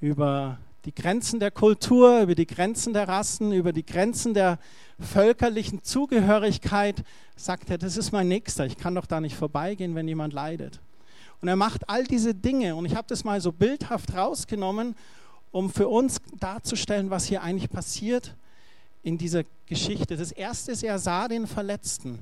Über 0.00 0.58
die 0.86 0.94
Grenzen 0.94 1.40
der 1.40 1.50
Kultur, 1.50 2.20
über 2.20 2.36
die 2.36 2.46
Grenzen 2.46 2.92
der 2.92 3.08
Rassen, 3.08 3.52
über 3.52 3.72
die 3.72 3.84
Grenzen 3.84 4.34
der 4.34 4.60
völkerlichen 5.00 5.82
Zugehörigkeit, 5.82 7.02
sagt 7.34 7.70
er, 7.70 7.76
das 7.76 7.96
ist 7.96 8.12
mein 8.12 8.28
Nächster, 8.28 8.66
ich 8.66 8.76
kann 8.76 8.94
doch 8.94 9.06
da 9.06 9.20
nicht 9.20 9.34
vorbeigehen, 9.34 9.96
wenn 9.96 10.06
jemand 10.06 10.32
leidet. 10.32 10.78
Und 11.42 11.48
er 11.48 11.56
macht 11.56 11.90
all 11.90 12.04
diese 12.04 12.34
Dinge 12.34 12.76
und 12.76 12.86
ich 12.86 12.94
habe 12.94 13.08
das 13.08 13.24
mal 13.24 13.40
so 13.40 13.50
bildhaft 13.50 14.14
rausgenommen, 14.14 14.94
um 15.50 15.70
für 15.70 15.88
uns 15.88 16.18
darzustellen, 16.38 17.10
was 17.10 17.26
hier 17.26 17.42
eigentlich 17.42 17.68
passiert 17.68 18.36
in 19.02 19.18
dieser 19.18 19.42
Geschichte. 19.66 20.16
Das 20.16 20.30
erste 20.30 20.70
ist, 20.70 20.84
er 20.84 21.00
sah 21.00 21.26
den 21.26 21.48
Verletzten. 21.48 22.20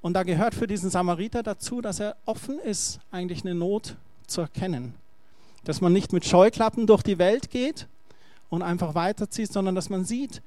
Und 0.00 0.14
da 0.14 0.22
gehört 0.22 0.54
für 0.54 0.66
diesen 0.66 0.88
Samariter 0.88 1.42
dazu, 1.42 1.82
dass 1.82 2.00
er 2.00 2.16
offen 2.24 2.58
ist, 2.58 3.00
eigentlich 3.10 3.44
eine 3.44 3.54
Not 3.54 3.96
zu 4.26 4.40
erkennen 4.40 4.94
dass 5.66 5.80
man 5.80 5.92
nicht 5.92 6.12
mit 6.12 6.24
Scheuklappen 6.24 6.86
durch 6.86 7.02
die 7.02 7.18
Welt 7.18 7.50
geht 7.50 7.88
und 8.50 8.62
einfach 8.62 8.94
weiterzieht, 8.94 9.52
sondern 9.52 9.74
dass 9.74 9.90
man 9.90 10.04
sieht, 10.04 10.40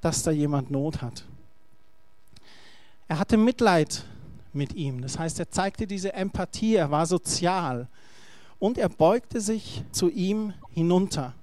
dass 0.00 0.22
da 0.22 0.30
jemand 0.30 0.70
Not 0.70 1.02
hat. 1.02 1.26
Er 3.06 3.18
hatte 3.18 3.36
Mitleid 3.36 4.06
mit 4.54 4.72
ihm. 4.72 5.02
Das 5.02 5.18
heißt, 5.18 5.38
er 5.40 5.50
zeigte 5.50 5.86
diese 5.86 6.14
Empathie, 6.14 6.76
er 6.76 6.90
war 6.90 7.04
sozial 7.04 7.86
und 8.58 8.78
er 8.78 8.88
beugte 8.88 9.42
sich 9.42 9.84
zu 9.92 10.08
ihm 10.08 10.54
hinunter. 10.70 11.34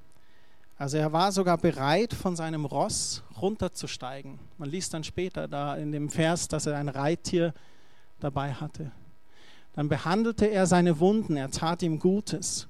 Also 0.80 0.98
er 0.98 1.14
war 1.14 1.32
sogar 1.32 1.60
bereit, 1.60 2.16
von 2.16 2.36
seinem 2.36 2.66
Ross 2.66 3.22
runterzusteigen. 3.40 4.40
Man 4.58 4.72
liest 4.72 4.96
dann 4.96 5.04
später 5.04 5.48
da 5.48 5.76
in 5.76 5.92
dem 5.92 6.10
Vers, 6.10 6.48
dass 6.48 6.66
er 6.66 6.78
ein 6.78 6.90
Reittier 6.90 7.54
dabei 8.20 8.54
hatte. 8.54 8.92
Dann 9.76 9.88
behandelte 9.88 10.48
er 10.48 10.66
seine 10.66 11.00
Wunden, 11.00 11.38
er 11.38 11.52
tat 11.52 11.84
ihm 11.84 12.00
Gutes 12.00 12.68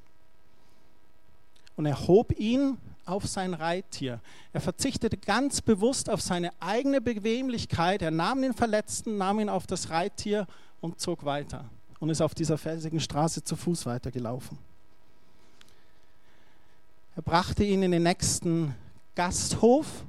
und 1.79 1.85
er 1.85 2.09
hob 2.09 2.37
ihn 2.37 2.77
auf 3.05 3.25
sein 3.25 3.53
Reittier. 3.53 4.19
Er 4.51 4.59
verzichtete 4.59 5.15
ganz 5.15 5.61
bewusst 5.61 6.09
auf 6.09 6.19
seine 6.19 6.51
eigene 6.59 6.99
Bequemlichkeit. 6.99 8.01
Er 8.01 8.11
nahm 8.11 8.41
den 8.41 8.53
Verletzten, 8.53 9.17
nahm 9.17 9.39
ihn 9.39 9.47
auf 9.47 9.65
das 9.65 9.89
Reittier 9.89 10.45
und 10.81 10.99
zog 10.99 11.23
weiter. 11.23 11.63
und 12.01 12.09
ist 12.09 12.19
auf 12.19 12.35
dieser 12.35 12.57
felsigen 12.57 12.99
Straße 12.99 13.45
zu 13.45 13.55
Fuß 13.55 13.85
weitergelaufen. 13.85 14.57
Er 17.15 17.21
brachte 17.21 17.63
ihn 17.63 17.81
in 17.81 17.91
den 17.91 18.03
nächsten 18.03 18.75
Gasthof. 19.15 20.03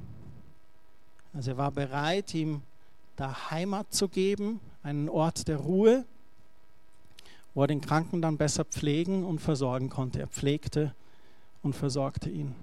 Also 1.32 1.52
er 1.52 1.56
war 1.56 1.70
bereit, 1.70 2.34
ihm 2.34 2.62
da 3.14 3.52
Heimat 3.52 3.94
zu 3.94 4.08
geben, 4.08 4.58
einen 4.82 5.08
Ort 5.08 5.46
der 5.46 5.58
Ruhe, 5.58 6.04
wo 7.54 7.62
er 7.62 7.68
den 7.68 7.80
Kranken 7.80 8.20
dann 8.20 8.38
besser 8.38 8.64
pflegen 8.64 9.24
und 9.24 9.40
versorgen 9.40 9.88
konnte. 9.88 10.18
Er 10.18 10.26
pflegte 10.26 10.94
und 11.62 11.74
versorgte 11.74 12.30
ihn. 12.30 12.54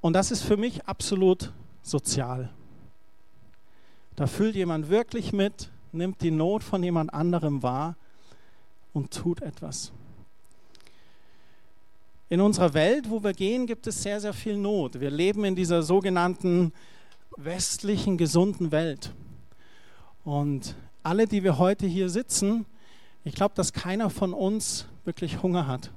Und 0.00 0.12
das 0.12 0.30
ist 0.30 0.42
für 0.42 0.56
mich 0.56 0.86
absolut 0.86 1.52
sozial. 1.82 2.50
Da 4.16 4.26
fühlt 4.26 4.54
jemand 4.54 4.88
wirklich 4.88 5.32
mit, 5.32 5.70
nimmt 5.92 6.22
die 6.22 6.30
Not 6.30 6.62
von 6.62 6.82
jemand 6.82 7.12
anderem 7.12 7.62
wahr 7.62 7.96
und 8.92 9.12
tut 9.12 9.42
etwas. 9.42 9.92
In 12.28 12.40
unserer 12.40 12.74
Welt, 12.74 13.08
wo 13.08 13.22
wir 13.22 13.32
gehen, 13.32 13.66
gibt 13.66 13.86
es 13.86 14.02
sehr, 14.02 14.20
sehr 14.20 14.34
viel 14.34 14.56
Not. 14.56 15.00
Wir 15.00 15.10
leben 15.10 15.44
in 15.44 15.56
dieser 15.56 15.82
sogenannten 15.82 16.72
westlichen, 17.36 18.18
gesunden 18.18 18.70
Welt. 18.70 19.12
Und 20.24 20.74
alle, 21.02 21.26
die 21.26 21.42
wir 21.42 21.58
heute 21.58 21.86
hier 21.86 22.10
sitzen, 22.10 22.66
ich 23.24 23.34
glaube, 23.34 23.54
dass 23.54 23.72
keiner 23.72 24.10
von 24.10 24.34
uns 24.34 24.86
wirklich 25.04 25.42
Hunger 25.42 25.66
hat. 25.66 25.90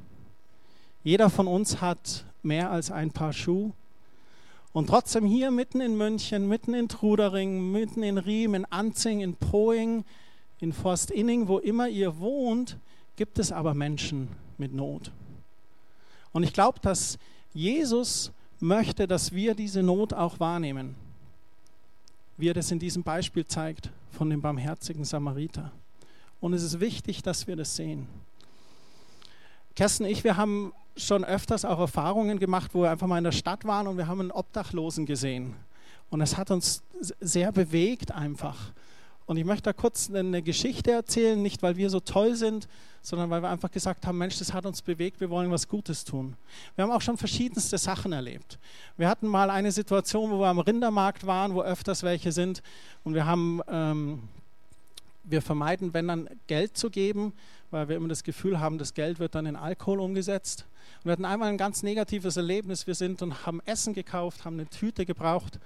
Jeder 1.04 1.30
von 1.30 1.48
uns 1.48 1.82
hat 1.82 2.26
mehr 2.44 2.72
als 2.72 2.92
ein 2.92 3.12
Paar 3.12 3.34
Schuhe. 3.34 3.74
Und 4.74 4.88
trotzdem 4.88 5.26
hier 5.26 5.52
mitten 5.52 5.82
in 5.82 5.98
München, 5.98 6.48
mitten 6.48 6.74
in 6.74 6.88
Trudering, 6.88 7.72
mitten 7.72 8.04
in 8.04 8.18
Riem, 8.18 8.54
in 8.56 8.66
Anzing, 8.66 9.20
in 9.20 9.36
Poing, 9.36 10.06
in 10.60 10.72
Forstinning, 10.72 11.48
wo 11.48 11.58
immer 11.58 11.90
ihr 11.90 12.20
wohnt, 12.20 12.78
gibt 13.16 13.40
es 13.40 13.52
aber 13.52 13.74
Menschen 13.74 14.30
mit 14.58 14.74
Not. 14.74 15.12
Und 16.32 16.44
ich 16.44 16.54
glaube, 16.54 16.80
dass 16.82 17.18
Jesus 17.54 18.32
möchte, 18.60 19.08
dass 19.08 19.34
wir 19.34 19.56
diese 19.56 19.84
Not 19.84 20.14
auch 20.14 20.40
wahrnehmen, 20.40 20.96
wie 22.38 22.50
er 22.50 22.54
das 22.54 22.72
in 22.72 22.80
diesem 22.80 23.04
Beispiel 23.04 23.46
zeigt 23.46 23.90
von 24.12 24.30
dem 24.30 24.42
barmherzigen 24.42 25.04
Samariter. 25.04 25.72
Und 26.40 26.54
es 26.54 26.64
ist 26.64 26.80
wichtig, 26.80 27.22
dass 27.24 27.48
wir 27.48 27.56
das 27.56 27.76
sehen. 27.76 28.08
Kerstin 29.76 30.06
ich, 30.06 30.24
wir 30.24 30.38
haben 30.38 30.74
schon 30.96 31.24
öfters 31.24 31.66
auch 31.66 31.80
Erfahrungen 31.80 32.40
gemacht, 32.40 32.72
wo 32.74 32.84
wir 32.84 32.92
einfach 32.92 33.08
mal 33.08 33.18
in 33.18 33.24
der 33.24 33.32
Stadt 33.32 33.66
waren 33.66 33.88
und 33.88 33.98
wir 33.98 34.08
haben 34.08 34.22
einen 34.22 34.32
Obdachlosen 34.32 35.06
gesehen. 35.06 35.56
Und 36.10 36.22
es 36.22 36.38
hat 36.38 36.52
uns 36.52 36.84
sehr 37.20 37.52
bewegt 37.52 38.12
einfach. 38.12 38.72
Und 39.26 39.38
ich 39.38 39.46
möchte 39.46 39.64
da 39.64 39.74
kurz 39.74 40.12
eine 40.14 40.42
Geschichte 40.42 40.92
erzählen, 40.92 41.42
nicht 41.42 41.64
weil 41.64 41.78
wir 41.78 41.90
so 41.90 42.02
toll 42.02 42.36
sind, 42.36 42.68
sondern 43.02 43.30
weil 43.30 43.42
wir 43.42 43.50
einfach 43.50 43.72
gesagt 43.72 44.06
haben, 44.06 44.18
Mensch, 44.18 44.38
das 44.38 44.52
hat 44.52 44.66
uns 44.66 44.82
bewegt, 44.82 45.22
wir 45.22 45.30
wollen 45.30 45.50
was 45.52 45.68
Gutes 45.70 46.04
tun. 46.04 46.36
Wir 46.76 46.84
haben 46.84 46.92
auch 46.92 47.02
schon 47.02 47.18
verschiedenste 47.18 47.78
Sachen 47.78 48.12
erlebt. 48.12 48.60
Wir 48.98 49.08
hatten 49.08 49.28
mal 49.28 49.50
eine 49.50 49.72
Situation, 49.72 50.32
wo 50.32 50.40
wir 50.40 50.48
am 50.48 50.60
Rindermarkt 50.60 51.26
waren, 51.26 51.56
wo 51.56 51.62
öfters 51.62 52.04
welche 52.04 52.34
sind 52.34 52.62
und 53.06 53.14
wir 53.14 53.26
haben, 53.26 53.62
ähm, 53.70 54.24
wir 55.24 55.42
vermeiden, 55.42 55.94
wenn 55.94 56.10
dann 56.10 56.30
Geld 56.48 56.76
zu 56.76 56.90
geben, 56.90 57.32
weil 57.70 57.88
wir 57.88 57.96
immer 57.96 58.10
das 58.10 58.24
Gefühl 58.24 58.60
haben, 58.60 58.78
das 58.78 58.94
Geld 58.94 59.20
wird 59.20 59.34
dann 59.34 59.46
in 59.46 59.56
Alkohol 59.56 60.02
umgesetzt. 60.02 60.66
Wir 61.04 61.14
hatten 61.14 61.26
einmal 61.26 61.50
ein 61.50 61.58
ganz 61.58 61.82
negatives 61.82 62.38
Erlebnis. 62.38 62.86
Wir 62.86 62.94
sind 62.94 63.22
und 63.24 63.46
haben 63.46 63.60
Essen 63.66 63.94
gekauft, 63.94 64.46
haben 64.46 64.60
eine 64.60 64.68
Tüte 64.68 65.06
gebraucht. 65.06 65.60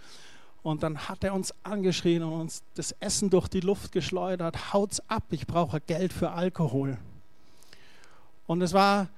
Und 0.63 0.81
dann 0.81 0.97
hat 1.09 1.23
er 1.23 1.33
uns 1.33 1.53
angeschrien 1.63 2.23
und 2.23 2.33
uns 2.33 2.63
das 2.75 2.93
Essen 2.99 3.29
durch 3.29 3.47
die 3.49 3.59
Luft 3.59 3.91
geschleudert. 3.91 4.73
Haut's 4.73 5.01
ab, 5.09 5.25
ich 5.31 5.45
brauche 5.45 5.81
Geld 5.81 6.13
für 6.13 6.31
Alkohol. 6.31 6.97
Und 8.47 8.61
es 8.61 8.73
war 8.73 9.09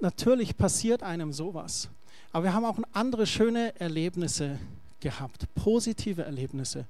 natürlich 0.00 0.56
passiert 0.56 1.02
einem 1.02 1.32
sowas. 1.32 1.88
Aber 2.32 2.44
wir 2.44 2.54
haben 2.54 2.64
auch 2.64 2.78
andere 2.92 3.26
schöne 3.26 3.78
Erlebnisse 3.80 4.58
gehabt, 5.00 5.46
positive 5.54 6.22
Erlebnisse. 6.22 6.86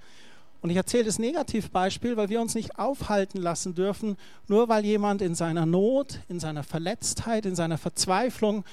Und 0.62 0.70
ich 0.70 0.77
erzähle 0.77 1.05
das 1.05 1.18
Negativbeispiel, 1.18 2.16
weil 2.16 2.29
wir 2.29 2.40
uns 2.40 2.55
nicht 2.55 2.79
aufhalten 2.79 3.42
lassen 3.42 3.75
dürfen, 3.75 4.16
nur 4.46 4.68
weil 4.68 4.85
jemand 4.85 5.20
in 5.20 5.35
seiner 5.35 5.66
Not, 5.66 6.20
in 6.29 6.38
seiner 6.38 6.62
Verletztheit, 6.62 7.46
in 7.46 7.57
seiner 7.57 7.79
Verzweiflung 7.79 8.64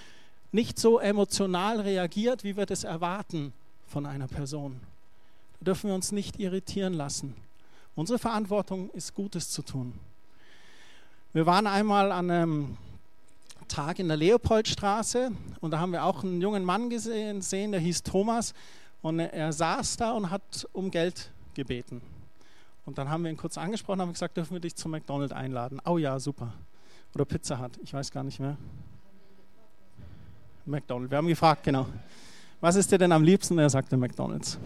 nicht 0.52 0.78
so 0.78 0.99
emotional 0.99 1.82
reagiert, 1.82 2.43
wie 2.43 2.56
wir 2.56 2.67
das 2.67 2.84
erwarten 2.84 3.54
von 3.88 4.06
einer 4.06 4.28
Person. 4.28 4.80
Da 5.60 5.65
dürfen 5.65 5.89
wir 5.89 5.95
uns 5.95 6.12
nicht 6.12 6.39
irritieren 6.39 6.93
lassen. 6.93 7.36
Unsere 7.95 8.19
Verantwortung 8.19 8.91
ist, 8.91 9.15
Gutes 9.15 9.49
zu 9.49 9.63
tun. 9.63 9.93
Wir 11.34 11.47
waren 11.47 11.65
einmal 11.65 12.12
an 12.12 12.30
einem 12.30 12.78
Tag 13.67 13.97
in 13.97 14.08
der 14.08 14.17
Leopoldstraße 14.17 15.32
und 15.60 15.71
da 15.71 15.80
haben 15.80 15.91
wir 15.91 16.04
auch 16.04 16.23
einen 16.23 16.39
jungen 16.39 16.63
Mann 16.63 16.89
gesehen, 16.89 17.41
der 17.71 17.80
hieß 17.80 18.04
Thomas 18.04 18.54
und 19.02 19.19
er 19.19 19.54
saß 19.54 19.97
da 19.97 20.12
und 20.12 20.30
hat 20.30 20.67
um 20.71 20.91
Geld 20.91 21.32
gebeten. 21.53 22.01
Und 22.85 22.97
dann 22.97 23.09
haben 23.09 23.23
wir 23.23 23.31
ihn 23.31 23.38
kurz 23.38 23.57
angesprochen, 23.57 24.01
haben 24.01 24.13
gesagt, 24.13 24.38
dürfen 24.38 24.53
wir 24.53 24.59
dich 24.59 24.75
zum 24.75 24.91
McDonald's 24.91 25.33
einladen? 25.33 25.79
Oh 25.85 25.97
ja, 25.97 26.19
super. 26.19 26.53
Oder 27.13 27.25
Pizza 27.25 27.62
Hut, 27.62 27.71
ich 27.83 27.93
weiß 27.93 28.12
gar 28.12 28.23
nicht 28.23 28.39
mehr. 28.39 28.57
McDonald's, 30.65 31.12
wir 31.12 31.17
haben 31.17 31.27
gefragt, 31.27 31.63
genau. 31.63 31.88
Was 32.62 32.75
ist 32.75 32.91
dir 32.91 32.97
denn 32.97 33.12
am 33.12 33.23
liebsten? 33.23 33.57
Er 33.57 33.69
sagte 33.69 33.95
McDonald's. 33.95 34.59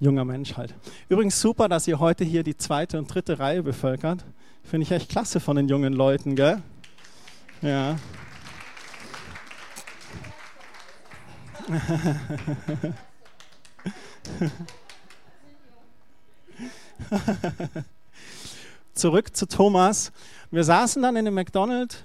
Junger 0.00 0.24
Mensch 0.24 0.56
halt. 0.56 0.74
Übrigens 1.08 1.40
super, 1.40 1.68
dass 1.68 1.88
ihr 1.88 1.98
heute 1.98 2.24
hier 2.24 2.42
die 2.42 2.56
zweite 2.56 2.98
und 2.98 3.12
dritte 3.12 3.38
Reihe 3.38 3.62
bevölkert. 3.62 4.24
Finde 4.62 4.84
ich 4.84 4.90
echt 4.90 5.08
klasse 5.08 5.40
von 5.40 5.56
den 5.56 5.68
jungen 5.68 5.92
Leuten, 5.92 6.36
gell? 6.36 6.62
Ja. 7.62 7.96
Zurück 18.94 19.36
zu 19.36 19.46
Thomas. 19.46 20.12
Wir 20.50 20.64
saßen 20.64 21.02
dann 21.02 21.16
in 21.16 21.24
dem 21.24 21.34
McDonald's 21.34 22.02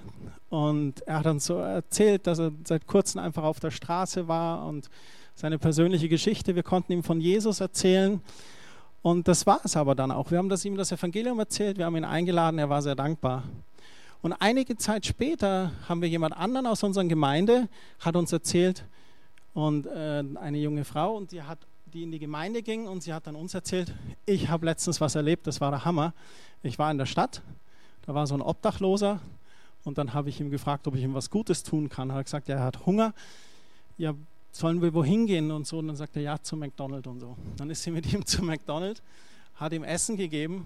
und 0.50 1.02
er 1.08 1.20
hat 1.20 1.26
uns 1.28 1.46
so 1.46 1.56
erzählt, 1.56 2.28
dass 2.28 2.40
er 2.40 2.52
seit 2.66 2.86
kurzem 2.88 3.22
einfach 3.22 3.44
auf 3.44 3.60
der 3.60 3.72
Straße 3.72 4.28
war 4.28 4.66
und 4.68 4.90
seine 5.36 5.58
persönliche 5.58 6.10
Geschichte. 6.10 6.56
Wir 6.56 6.64
konnten 6.64 6.92
ihm 6.92 7.04
von 7.04 7.22
Jesus 7.22 7.62
erzählen. 7.62 8.22
Und 9.02 9.28
das 9.28 9.48
war 9.48 9.62
es 9.64 9.76
aber 9.76 9.96
dann 9.96 10.12
auch. 10.12 10.30
Wir 10.30 10.38
haben 10.38 10.50
das 10.50 10.64
ihm 10.66 10.76
das 10.78 10.92
Evangelium 10.92 11.40
erzählt, 11.40 11.78
wir 11.78 11.86
haben 11.86 11.96
ihn 11.96 12.06
eingeladen, 12.06 12.60
er 12.60 12.70
war 12.70 12.82
sehr 12.82 12.96
dankbar. 12.96 13.44
Und 14.22 14.34
einige 14.34 14.78
Zeit 14.78 15.08
später 15.08 15.72
haben 15.90 16.02
wir 16.02 16.10
jemand 16.10 16.38
anderen 16.38 16.68
aus 16.68 16.84
unserer 16.84 17.06
Gemeinde, 17.06 17.68
hat 18.00 18.16
uns 18.16 18.32
erzählt, 18.32 18.86
und 19.54 19.88
äh, 19.88 20.24
eine 20.36 20.60
junge 20.60 20.86
Frau, 20.86 21.16
und 21.16 21.32
die 21.32 21.42
hat 21.42 21.60
die 21.92 22.04
in 22.04 22.12
die 22.12 22.20
Gemeinde 22.20 22.62
ging 22.62 22.88
und 22.88 23.04
sie 23.04 23.14
hat 23.14 23.28
dann 23.28 23.36
uns 23.36 23.54
erzählt, 23.54 23.94
ich 24.26 24.50
habe 24.50 24.66
letztens 24.66 25.02
was 25.02 25.16
erlebt, 25.16 25.48
das 25.48 25.62
war 25.62 25.72
der 25.72 25.86
Hammer. 25.86 26.14
Ich 26.64 26.80
war 26.80 26.90
in 26.92 26.98
der 26.98 27.06
Stadt, 27.06 27.42
da 28.06 28.16
war 28.16 28.26
so 28.28 28.36
ein 28.36 28.42
Obdachloser 28.42 29.20
und 29.84 29.98
dann 29.98 30.14
habe 30.14 30.30
ich 30.30 30.40
ihm 30.40 30.50
gefragt, 30.50 30.88
ob 30.88 30.96
ich 30.96 31.04
ihm 31.04 31.14
was 31.14 31.30
Gutes 31.30 31.64
tun 31.64 31.90
kann. 31.90 32.10
Er 32.10 32.16
hat 32.16 32.26
gesagt, 32.26 32.48
ja, 32.48 32.56
er 32.56 32.64
hat 32.64 32.86
Hunger. 32.86 33.14
Ja, 33.98 34.14
sollen 34.52 34.82
wir 34.82 34.94
wohin 34.94 35.28
gehen 35.28 35.52
und 35.52 35.68
so? 35.68 35.80
Und 35.80 35.88
dann 35.88 35.96
sagt 35.96 36.16
er, 36.16 36.22
ja, 36.22 36.42
zu 36.42 36.56
McDonald's 36.56 37.08
und 37.08 37.20
so. 37.20 37.36
Dann 37.58 37.70
ist 37.70 37.84
sie 37.84 37.92
mit 37.92 38.12
ihm 38.12 38.26
zu 38.26 38.44
McDonald's, 38.44 39.02
hat 39.56 39.74
ihm 39.74 39.84
Essen 39.84 40.18
gegeben 40.18 40.66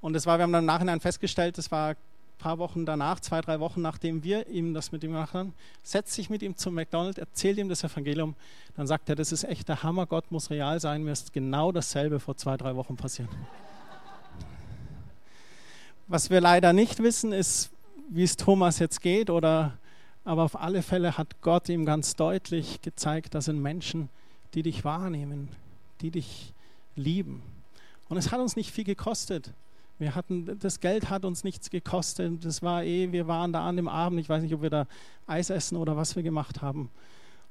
und 0.00 0.12
das 0.12 0.26
war, 0.26 0.38
wir 0.38 0.44
haben 0.44 0.52
dann 0.52 0.62
im 0.62 0.66
Nachhinein 0.66 1.00
festgestellt, 1.00 1.58
das 1.58 1.70
war 1.70 1.96
paar 2.38 2.58
Wochen 2.58 2.86
danach, 2.86 3.20
zwei, 3.20 3.40
drei 3.40 3.60
Wochen 3.60 3.82
nachdem 3.82 4.22
wir 4.22 4.48
ihm 4.48 4.74
das 4.74 4.92
mit 4.92 5.02
ihm 5.04 5.12
gemacht 5.12 5.34
haben, 5.34 5.54
setzt 5.82 6.14
sich 6.14 6.30
mit 6.30 6.42
ihm 6.42 6.56
zum 6.56 6.74
McDonald's, 6.74 7.18
erzählt 7.18 7.58
ihm 7.58 7.68
das 7.68 7.82
Evangelium, 7.82 8.34
dann 8.76 8.86
sagt 8.86 9.08
er, 9.08 9.14
das 9.14 9.32
ist 9.32 9.44
echt 9.44 9.68
der 9.68 9.82
Hammer, 9.82 10.06
Gott 10.06 10.30
muss 10.30 10.50
real 10.50 10.80
sein, 10.80 11.02
mir 11.02 11.12
ist 11.12 11.32
genau 11.32 11.72
dasselbe 11.72 12.20
vor 12.20 12.36
zwei, 12.36 12.56
drei 12.56 12.76
Wochen 12.76 12.96
passiert. 12.96 13.28
Was 16.06 16.30
wir 16.30 16.40
leider 16.40 16.72
nicht 16.72 17.02
wissen, 17.02 17.32
ist, 17.32 17.70
wie 18.08 18.22
es 18.22 18.36
Thomas 18.36 18.78
jetzt 18.78 19.00
geht, 19.00 19.30
oder, 19.30 19.76
aber 20.24 20.44
auf 20.44 20.60
alle 20.60 20.82
Fälle 20.82 21.18
hat 21.18 21.40
Gott 21.40 21.68
ihm 21.68 21.84
ganz 21.84 22.14
deutlich 22.14 22.80
gezeigt, 22.82 23.34
das 23.34 23.46
sind 23.46 23.60
Menschen, 23.60 24.08
die 24.54 24.62
dich 24.62 24.84
wahrnehmen, 24.84 25.48
die 26.00 26.10
dich 26.10 26.52
lieben. 26.94 27.42
Und 28.08 28.16
es 28.16 28.30
hat 28.30 28.40
uns 28.40 28.56
nicht 28.56 28.70
viel 28.70 28.84
gekostet. 28.84 29.52
Wir 29.98 30.14
hatten, 30.14 30.58
das 30.58 30.80
Geld 30.80 31.08
hat 31.08 31.24
uns 31.24 31.42
nichts 31.42 31.70
gekostet. 31.70 32.44
Das 32.44 32.62
war 32.62 32.84
eh, 32.84 33.10
wir 33.12 33.26
waren 33.26 33.52
da 33.52 33.66
an 33.66 33.76
dem 33.76 33.88
Abend. 33.88 34.20
Ich 34.20 34.28
weiß 34.28 34.42
nicht, 34.42 34.54
ob 34.54 34.62
wir 34.62 34.70
da 34.70 34.86
Eis 35.26 35.48
essen 35.48 35.76
oder 35.76 35.96
was 35.96 36.16
wir 36.16 36.22
gemacht 36.22 36.60
haben. 36.60 36.90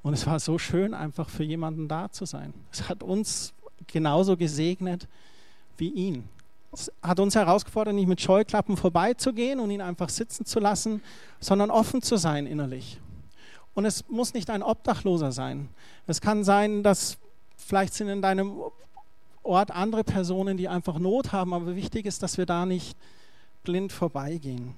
Und 0.03 0.13
es 0.13 0.27
war 0.27 0.39
so 0.39 0.59
schön, 0.59 0.93
einfach 0.93 1.29
für 1.29 1.43
jemanden 1.43 1.87
da 1.87 2.11
zu 2.11 2.25
sein. 2.25 2.53
Es 2.71 2.87
hat 2.87 3.01
uns 3.01 3.53
genauso 3.87 4.37
gesegnet 4.37 5.07
wie 5.77 5.89
ihn. 5.89 6.29
Es 6.71 6.91
hat 7.01 7.19
uns 7.19 7.35
herausgefordert, 7.35 7.95
nicht 7.95 8.07
mit 8.07 8.21
Scheuklappen 8.21 8.77
vorbeizugehen 8.77 9.59
und 9.59 9.71
ihn 9.71 9.81
einfach 9.81 10.09
sitzen 10.09 10.45
zu 10.45 10.59
lassen, 10.59 11.01
sondern 11.39 11.71
offen 11.71 12.03
zu 12.03 12.17
sein 12.17 12.45
innerlich. 12.45 12.99
Und 13.73 13.85
es 13.85 14.07
muss 14.07 14.33
nicht 14.33 14.49
ein 14.51 14.61
Obdachloser 14.61 15.31
sein. 15.31 15.69
Es 16.05 16.21
kann 16.21 16.43
sein, 16.43 16.83
dass 16.83 17.17
vielleicht 17.57 17.93
sind 17.93 18.09
in 18.09 18.21
deinem 18.21 18.53
Ort 19.45 19.71
andere 19.71 20.03
Personen, 20.03 20.57
die 20.57 20.67
einfach 20.67 20.99
Not 20.99 21.31
haben. 21.31 21.53
Aber 21.53 21.75
wichtig 21.75 22.05
ist, 22.05 22.23
dass 22.23 22.37
wir 22.37 22.45
da 22.45 22.65
nicht 22.65 22.97
blind 23.63 23.91
vorbeigehen. 23.91 24.73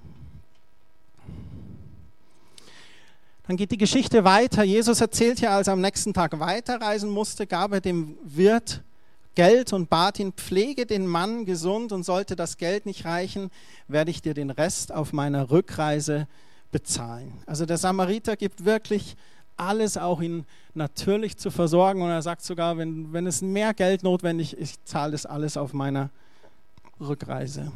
Dann 3.48 3.56
geht 3.56 3.72
die 3.72 3.78
Geschichte 3.78 4.26
weiter. 4.26 4.64
Jesus 4.64 5.00
erzählt 5.00 5.40
ja, 5.40 5.56
als 5.56 5.68
er 5.68 5.74
am 5.74 5.82
nächsten 5.82 6.14
Tag 6.14 6.38
weiterreisen 6.40 7.10
musste, 7.10 7.48
gab 7.48 7.72
er 7.72 7.82
dem 7.82 8.18
Wirt 8.24 8.82
Geld 9.36 9.72
und 9.72 9.88
bat 9.88 10.20
ihn, 10.20 10.34
pflege 10.34 10.88
den 10.88 11.06
Mann 11.06 11.46
gesund 11.46 11.92
und 11.92 12.04
sollte 12.04 12.36
das 12.36 12.58
Geld 12.58 12.88
nicht 12.88 13.06
reichen, 13.06 13.52
werde 13.88 14.10
ich 14.10 14.24
dir 14.24 14.34
den 14.34 14.50
Rest 14.50 14.92
auf 14.92 15.14
meiner 15.14 15.52
Rückreise 15.52 16.28
bezahlen. 16.72 17.32
Also 17.46 17.68
der 17.68 17.78
Samariter 17.78 18.36
gibt 18.36 18.66
wirklich 18.66 19.16
alles 19.58 19.98
auch 19.98 20.22
ihn 20.22 20.46
natürlich 20.74 21.38
zu 21.38 21.52
versorgen 21.52 22.02
und 22.02 22.10
er 22.10 22.22
sagt 22.22 22.44
sogar, 22.44 22.78
wenn, 22.78 23.12
wenn 23.12 23.28
es 23.28 23.42
mehr 23.42 23.74
Geld 23.74 24.04
notwendig 24.04 24.54
ist, 24.54 24.72
ich 24.72 24.86
zahle 24.86 25.12
das 25.12 25.26
alles 25.26 25.58
auf 25.58 25.74
meiner 25.74 26.10
Rückreise. 27.00 27.72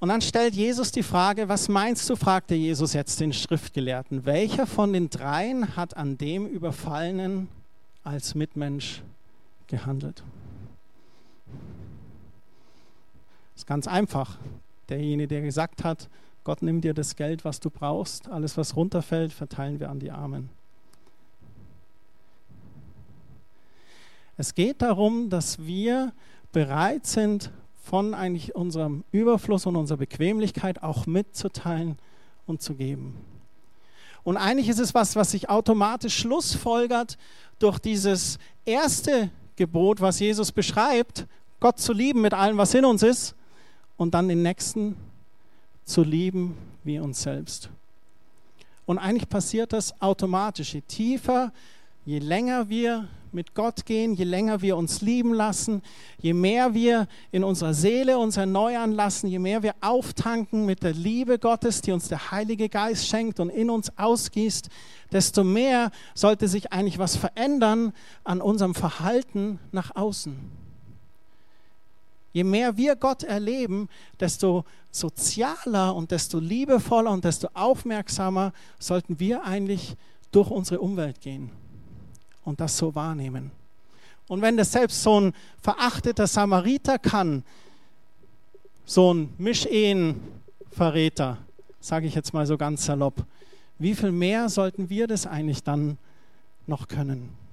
Und 0.00 0.08
dann 0.08 0.20
stellt 0.20 0.54
Jesus 0.54 0.92
die 0.92 1.02
Frage, 1.02 1.48
was 1.48 1.68
meinst 1.68 2.10
du, 2.10 2.16
fragte 2.16 2.54
Jesus 2.54 2.92
jetzt 2.92 3.20
den 3.20 3.32
Schriftgelehrten, 3.32 4.26
welcher 4.26 4.66
von 4.66 4.92
den 4.92 5.08
dreien 5.08 5.76
hat 5.76 5.96
an 5.96 6.18
dem 6.18 6.46
Überfallenen 6.46 7.48
als 8.02 8.34
Mitmensch 8.34 9.02
gehandelt? 9.66 10.22
Das 13.54 13.62
ist 13.62 13.66
ganz 13.66 13.86
einfach. 13.86 14.36
Derjenige, 14.90 15.28
der 15.28 15.40
gesagt 15.40 15.84
hat, 15.84 16.10
Gott 16.44 16.60
nimm 16.60 16.82
dir 16.82 16.92
das 16.92 17.16
Geld, 17.16 17.44
was 17.44 17.58
du 17.58 17.70
brauchst, 17.70 18.28
alles, 18.28 18.56
was 18.58 18.76
runterfällt, 18.76 19.32
verteilen 19.32 19.80
wir 19.80 19.88
an 19.88 19.98
die 19.98 20.10
Armen. 20.10 20.50
Es 24.36 24.54
geht 24.54 24.82
darum, 24.82 25.30
dass 25.30 25.64
wir 25.64 26.12
bereit 26.52 27.06
sind, 27.06 27.50
von 27.82 28.14
eigentlich 28.14 28.54
unserem 28.54 29.04
Überfluss 29.12 29.66
und 29.66 29.76
unserer 29.76 29.98
Bequemlichkeit 29.98 30.82
auch 30.82 31.06
mitzuteilen 31.06 31.98
und 32.46 32.62
zu 32.62 32.74
geben. 32.74 33.16
Und 34.22 34.38
eigentlich 34.38 34.70
ist 34.70 34.80
es 34.80 34.94
was, 34.94 35.16
was 35.16 35.32
sich 35.32 35.50
automatisch 35.50 36.16
schlussfolgert 36.16 37.18
durch 37.58 37.78
dieses 37.78 38.38
erste 38.64 39.30
Gebot, 39.56 40.00
was 40.00 40.18
Jesus 40.18 40.50
beschreibt, 40.50 41.26
Gott 41.60 41.78
zu 41.78 41.92
lieben 41.92 42.22
mit 42.22 42.32
allem, 42.34 42.56
was 42.56 42.74
in 42.74 42.84
uns 42.84 43.02
ist, 43.02 43.34
und 43.96 44.14
dann 44.14 44.28
den 44.28 44.42
Nächsten 44.42 44.96
zu 45.84 46.02
lieben 46.02 46.56
wie 46.82 46.98
uns 46.98 47.22
selbst. 47.22 47.70
Und 48.86 48.98
eigentlich 48.98 49.28
passiert 49.28 49.72
das 49.72 50.00
automatisch. 50.00 50.74
Je 50.74 50.82
tiefer, 50.82 51.52
je 52.04 52.18
länger 52.18 52.68
wir 52.68 53.08
mit 53.32 53.54
Gott 53.54 53.84
gehen, 53.84 54.14
je 54.14 54.24
länger 54.24 54.62
wir 54.62 54.76
uns 54.76 55.00
lieben 55.00 55.34
lassen, 55.34 55.82
je 56.20 56.32
mehr 56.32 56.72
wir 56.72 57.08
in 57.32 57.42
unserer 57.42 57.74
Seele 57.74 58.16
uns 58.18 58.36
erneuern 58.36 58.92
lassen, 58.92 59.26
je 59.26 59.38
mehr 59.38 59.62
wir 59.62 59.74
auftanken 59.80 60.64
mit 60.64 60.82
der 60.82 60.92
Liebe 60.92 61.38
Gottes, 61.38 61.80
die 61.80 61.92
uns 61.92 62.08
der 62.08 62.30
Heilige 62.30 62.68
Geist 62.68 63.08
schenkt 63.08 63.40
und 63.40 63.50
in 63.50 63.70
uns 63.70 63.90
ausgießt, 63.98 64.68
desto 65.12 65.42
mehr 65.42 65.90
sollte 66.14 66.46
sich 66.46 66.72
eigentlich 66.72 66.98
was 66.98 67.16
verändern 67.16 67.92
an 68.22 68.40
unserem 68.40 68.74
Verhalten 68.74 69.58
nach 69.72 69.96
außen. 69.96 70.63
Je 72.34 72.44
mehr 72.44 72.76
wir 72.76 72.96
Gott 72.96 73.22
erleben, 73.22 73.88
desto 74.18 74.64
sozialer 74.90 75.94
und 75.94 76.10
desto 76.10 76.40
liebevoller 76.40 77.12
und 77.12 77.24
desto 77.24 77.46
aufmerksamer 77.54 78.52
sollten 78.80 79.20
wir 79.20 79.44
eigentlich 79.44 79.94
durch 80.32 80.50
unsere 80.50 80.80
Umwelt 80.80 81.20
gehen 81.20 81.52
und 82.44 82.58
das 82.58 82.76
so 82.76 82.96
wahrnehmen. 82.96 83.52
Und 84.26 84.42
wenn 84.42 84.56
das 84.56 84.72
selbst 84.72 85.00
so 85.00 85.20
ein 85.20 85.32
verachteter 85.62 86.26
Samariter 86.26 86.98
kann, 86.98 87.44
so 88.84 89.14
ein 89.14 89.32
Mischehen-Verräter, 89.38 91.38
sage 91.80 92.08
ich 92.08 92.16
jetzt 92.16 92.34
mal 92.34 92.46
so 92.46 92.58
ganz 92.58 92.84
salopp, 92.84 93.24
wie 93.78 93.94
viel 93.94 94.10
mehr 94.10 94.48
sollten 94.48 94.90
wir 94.90 95.06
das 95.06 95.24
eigentlich 95.24 95.62
dann 95.62 95.98
noch 96.66 96.88
können? 96.88 97.43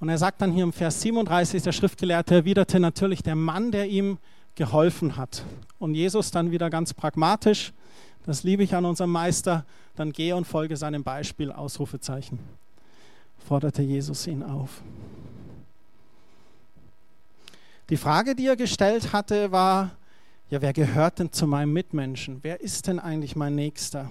Und 0.00 0.08
er 0.08 0.18
sagt 0.18 0.40
dann 0.40 0.52
hier 0.52 0.64
im 0.64 0.72
Vers 0.72 1.00
37, 1.00 1.62
der 1.62 1.72
Schriftgelehrte 1.72 2.36
erwiderte 2.36 2.78
natürlich 2.78 3.22
der 3.22 3.34
Mann, 3.34 3.72
der 3.72 3.88
ihm 3.88 4.18
geholfen 4.54 5.16
hat. 5.16 5.44
Und 5.78 5.94
Jesus 5.94 6.30
dann 6.30 6.50
wieder 6.50 6.70
ganz 6.70 6.94
pragmatisch, 6.94 7.72
das 8.24 8.42
liebe 8.42 8.62
ich 8.62 8.74
an 8.74 8.84
unserem 8.84 9.10
Meister, 9.10 9.64
dann 9.96 10.12
gehe 10.12 10.36
und 10.36 10.46
folge 10.46 10.76
seinem 10.76 11.02
Beispiel, 11.02 11.50
Ausrufezeichen, 11.50 12.38
forderte 13.46 13.82
Jesus 13.82 14.26
ihn 14.26 14.42
auf. 14.42 14.82
Die 17.88 17.96
Frage, 17.96 18.34
die 18.34 18.46
er 18.46 18.56
gestellt 18.56 19.12
hatte, 19.12 19.50
war, 19.50 19.92
ja, 20.50 20.60
wer 20.60 20.72
gehört 20.72 21.18
denn 21.18 21.32
zu 21.32 21.46
meinem 21.46 21.72
Mitmenschen? 21.72 22.38
Wer 22.42 22.60
ist 22.60 22.86
denn 22.86 22.98
eigentlich 22.98 23.34
mein 23.34 23.54
Nächster? 23.54 24.10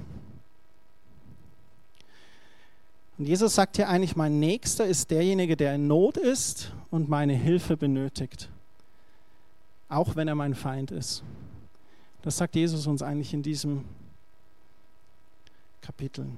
Und 3.17 3.25
Jesus 3.25 3.55
sagt 3.55 3.77
hier 3.77 3.89
eigentlich, 3.89 4.15
mein 4.15 4.39
Nächster 4.39 4.85
ist 4.85 5.09
derjenige, 5.09 5.57
der 5.57 5.75
in 5.75 5.87
Not 5.87 6.17
ist 6.17 6.71
und 6.91 7.09
meine 7.09 7.33
Hilfe 7.33 7.75
benötigt, 7.75 8.49
auch 9.89 10.15
wenn 10.15 10.27
er 10.27 10.35
mein 10.35 10.53
Feind 10.53 10.91
ist. 10.91 11.23
Das 12.21 12.37
sagt 12.37 12.55
Jesus 12.55 12.85
uns 12.85 13.01
eigentlich 13.01 13.33
in 13.33 13.41
diesem 13.41 13.85
Kapiteln. 15.81 16.37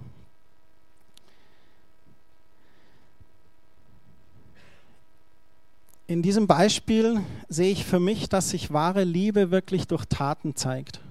In 6.08 6.22
diesem 6.22 6.48
Beispiel 6.48 7.22
sehe 7.50 7.72
ich 7.72 7.86
für 7.86 8.00
mich, 8.00 8.30
dass 8.30 8.50
sich 8.50 8.72
wahre 8.72 9.04
Liebe 9.04 9.52
wirklich 9.52 9.88
durch 9.88 10.06
Taten 10.06 10.56
zeigt. 10.56 11.02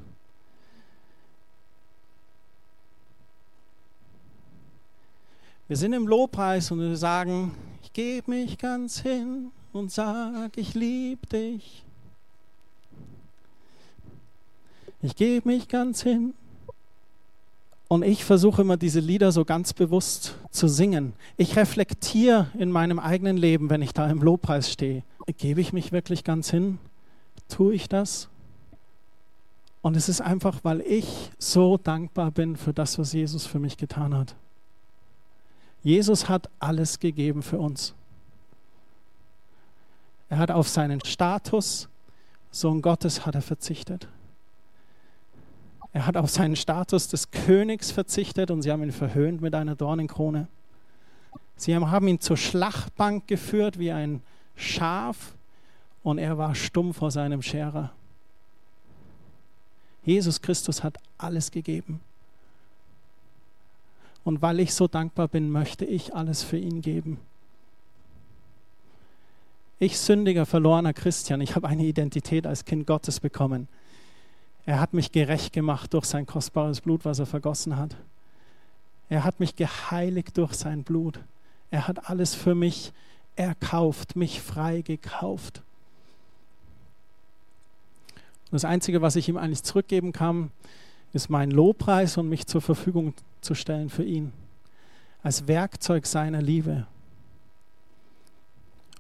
Wir 5.69 5.77
sind 5.77 5.93
im 5.93 6.09
Lobpreis 6.09 6.71
und 6.71 6.81
wir 6.81 6.97
sagen, 6.97 7.55
ich 7.83 7.93
gebe 7.93 8.31
mich 8.31 8.57
ganz 8.57 9.01
hin 9.01 9.51
und 9.75 9.93
sage, 9.93 10.59
ich 10.59 10.73
liebe 10.73 11.27
dich. 11.27 11.85
Ich 15.03 15.15
gebe 15.15 15.47
mich 15.47 15.69
ganz 15.69 16.03
hin 16.03 16.33
und 17.87 18.03
ich 18.03 18.25
versuche 18.25 18.63
immer 18.63 18.79
diese 18.79 19.01
Lieder 19.01 19.31
so 19.31 19.45
ganz 19.45 19.75
bewusst 19.75 20.37
zu 20.51 20.69
singen. 20.69 21.13
Ich 21.37 21.55
reflektiere 21.57 22.47
in 22.59 22.73
meinem 22.73 22.99
eigenen 22.99 23.37
Leben, 23.37 23.69
wenn 23.69 23.83
ich 23.83 23.93
da 23.93 24.09
im 24.09 24.23
Lobpreis 24.23 24.73
stehe. 24.73 25.03
Gebe 25.37 25.61
ich 25.61 25.75
mich 25.75 25.93
wirklich 25.93 26.25
ganz 26.25 26.51
hin? 26.51 26.79
Tue 27.51 27.75
ich 27.75 27.91
das? 27.91 28.31
Und 29.83 29.99
es 29.99 30.09
ist 30.09 30.23
einfach, 30.23 30.61
weil 30.63 30.81
ich 30.81 31.31
so 31.39 31.77
dankbar 31.77 32.31
bin 32.31 32.57
für 32.57 32.73
das, 32.73 32.99
was 32.99 33.13
Jesus 33.13 33.45
für 33.45 33.59
mich 33.59 33.77
getan 33.77 34.15
hat. 34.15 34.35
Jesus 35.83 36.29
hat 36.29 36.49
alles 36.59 36.99
gegeben 36.99 37.43
für 37.43 37.59
uns. 37.59 37.95
Er 40.29 40.39
hat 40.39 40.51
auf 40.51 40.69
seinen 40.69 41.03
Status, 41.05 41.89
Sohn 42.51 42.83
Gottes, 42.83 43.25
hat 43.25 43.35
er 43.35 43.43
verzichtet. 43.43 44.09
Er 45.93 46.07
hat 46.07 46.17
auf 46.17 46.31
seinen 46.31 46.57
Status 46.57 47.09
des 47.09 47.31
Königs 47.31 47.91
verzichtet 47.91 48.51
und 48.51 48.63
sie 48.63 48.71
haben 48.71 48.83
ihn 48.83 48.93
verhöhnt 48.93 49.41
mit 49.41 49.55
einer 49.55 49.75
Dornenkrone. 49.75 50.49
Sie 51.57 51.75
haben 51.75 52.07
ihn 52.07 52.21
zur 52.21 52.37
Schlachtbank 52.37 53.27
geführt 53.27 53.79
wie 53.79 53.91
ein 53.91 54.23
Schaf 54.55 55.35
und 56.03 56.19
er 56.19 56.39
war 56.39 56.55
stumm 56.55 56.95
vor 56.95 57.11
seinem 57.11 57.43
Scherer. 57.43 57.91
Jesus 60.05 60.41
Christus 60.41 60.83
hat 60.85 60.99
alles 61.17 61.51
gegeben. 61.51 62.01
Und 64.29 64.43
weil 64.43 64.61
ich 64.61 64.75
so 64.75 64.89
dankbar 64.89 65.27
bin, 65.27 65.49
möchte 65.51 65.87
ich 65.87 66.15
alles 66.15 66.43
für 66.43 66.59
ihn 66.59 66.83
geben. 66.83 67.17
Ich 69.79 69.99
sündiger, 69.99 70.45
verlorener 70.45 70.93
Christian, 70.93 71.41
ich 71.41 71.57
habe 71.57 71.67
eine 71.67 71.87
Identität 71.87 72.47
als 72.47 72.67
Kind 72.67 72.87
Gottes 72.87 73.21
bekommen. 73.21 73.69
Er 74.67 74.81
hat 74.81 74.93
mich 74.93 75.13
gerecht 75.13 75.55
gemacht 75.55 75.95
durch 75.95 76.05
sein 76.05 76.27
kostbares 76.27 76.83
Blut, 76.83 77.07
was 77.07 77.21
er 77.21 77.25
vergossen 77.25 77.79
hat. 77.79 77.97
Er 79.09 79.25
hat 79.25 79.41
mich 79.41 79.57
geheiligt 79.57 80.37
durch 80.37 80.53
sein 80.53 80.83
Blut. 80.83 81.21
Er 81.71 81.89
hat 81.89 82.11
alles 82.11 82.35
für 82.35 82.55
mich 82.55 82.93
erkauft, 83.35 84.15
mich 84.15 84.43
frei 84.43 84.83
gekauft. 84.83 85.63
Das 88.51 88.67
Einzige, 88.67 89.01
was 89.01 89.17
ich 89.17 89.31
ihm 89.31 89.39
eigentlich 89.39 89.63
zurückgeben 89.63 90.13
kann, 90.13 90.51
ist 91.13 91.31
mein 91.31 91.51
Lobpreis 91.51 92.17
und 92.17 92.29
mich 92.29 92.47
zur 92.47 92.61
Verfügung 92.61 93.15
zu 93.41 93.55
stellen 93.55 93.91
für 93.91 94.05
ihn. 94.05 94.33
Als 95.23 95.49
Werkzeug 95.49 96.07
seiner 96.07 96.43
Liebe. 96.43 96.87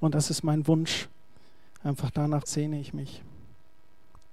Und 0.00 0.14
das 0.14 0.30
ist 0.30 0.42
mein 0.42 0.66
Wunsch. 0.66 1.08
Einfach 1.82 2.10
danach 2.10 2.46
sehne 2.46 2.80
ich 2.80 2.92
mich. 2.92 3.22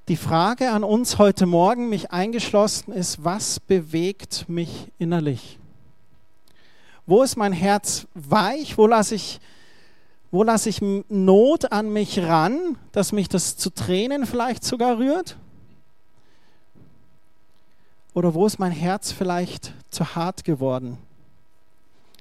Die 0.07 0.17
Frage 0.17 0.71
an 0.71 0.83
uns 0.83 1.17
heute 1.17 1.47
Morgen, 1.47 1.89
mich 1.89 2.11
eingeschlossen, 2.11 2.93
ist, 2.93 3.23
was 3.23 3.59
bewegt 3.59 4.47
mich 4.47 4.91
innerlich? 4.99 5.57
Wo 7.07 7.23
ist 7.23 7.37
mein 7.37 7.53
Herz 7.53 8.07
weich? 8.13 8.77
Wo 8.77 8.87
lasse 8.87 9.15
ich, 9.15 9.39
Wo 10.31 10.43
ich 10.43 10.81
Not 11.09 11.71
an 11.71 11.91
mich 11.91 12.19
ran, 12.19 12.77
dass 12.91 13.11
mich 13.11 13.29
das 13.29 13.57
zu 13.57 13.69
Tränen 13.71 14.25
vielleicht 14.25 14.63
sogar 14.63 14.97
rührt? 14.97 15.37
Oder 18.15 18.33
wo 18.33 18.45
ist 18.45 18.59
mein 18.59 18.71
Herz 18.71 19.11
vielleicht 19.11 19.73
zu 19.89 20.15
hart 20.15 20.45
geworden? 20.45 20.97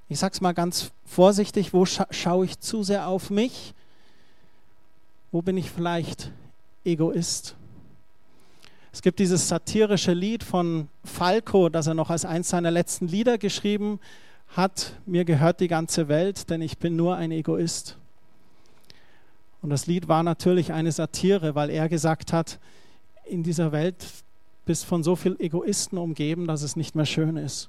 Ich 0.09 0.18
sage 0.18 0.33
es 0.35 0.40
mal 0.40 0.52
ganz 0.52 0.90
vorsichtig, 1.07 1.72
wo 1.72 1.87
scha 1.87 2.09
schaue 2.11 2.46
ich 2.46 2.59
zu 2.59 2.83
sehr 2.83 3.07
auf 3.07 3.30
mich? 3.30 3.74
Wo 5.30 5.40
bin 5.40 5.57
ich 5.57 5.70
vielleicht 5.70 6.33
Egoist? 6.85 7.54
Es 8.92 9.02
gibt 9.02 9.20
dieses 9.20 9.48
satirische 9.48 10.12
Lied 10.12 10.42
von 10.42 10.88
Falco, 11.04 11.68
das 11.68 11.87
er 11.87 11.94
noch 11.94 12.11
als 12.11 12.24
eins 12.24 12.48
seiner 12.48 12.72
letzten 12.72 13.07
Lieder 13.07 13.38
geschrieben 13.38 14.00
hat. 14.48 14.94
Mir 15.07 15.24
gehört 15.24 15.61
die 15.61 15.68
ganze 15.68 16.09
Welt, 16.09 16.50
denn 16.50 16.61
ich 16.61 16.78
bin 16.78 16.96
nur 16.96 17.14
ein 17.14 17.30
Egoist. 17.30 17.98
Und 19.62 19.70
das 19.70 19.87
Lied 19.87 20.09
war 20.09 20.24
natürlich 20.24 20.72
eine 20.72 20.90
Satire, 20.90 21.54
weil 21.54 21.70
er 21.70 21.88
gesagt 21.88 22.33
hat, 22.33 22.59
in 23.24 23.44
dieser 23.44 23.70
Welt 23.70 24.23
bist 24.64 24.85
von 24.85 25.03
so 25.03 25.16
vielen 25.16 25.38
Egoisten 25.40 25.98
umgeben, 25.98 26.46
dass 26.46 26.62
es 26.62 26.77
nicht 26.77 26.94
mehr 26.94 27.07
schön 27.07 27.37
ist. 27.37 27.68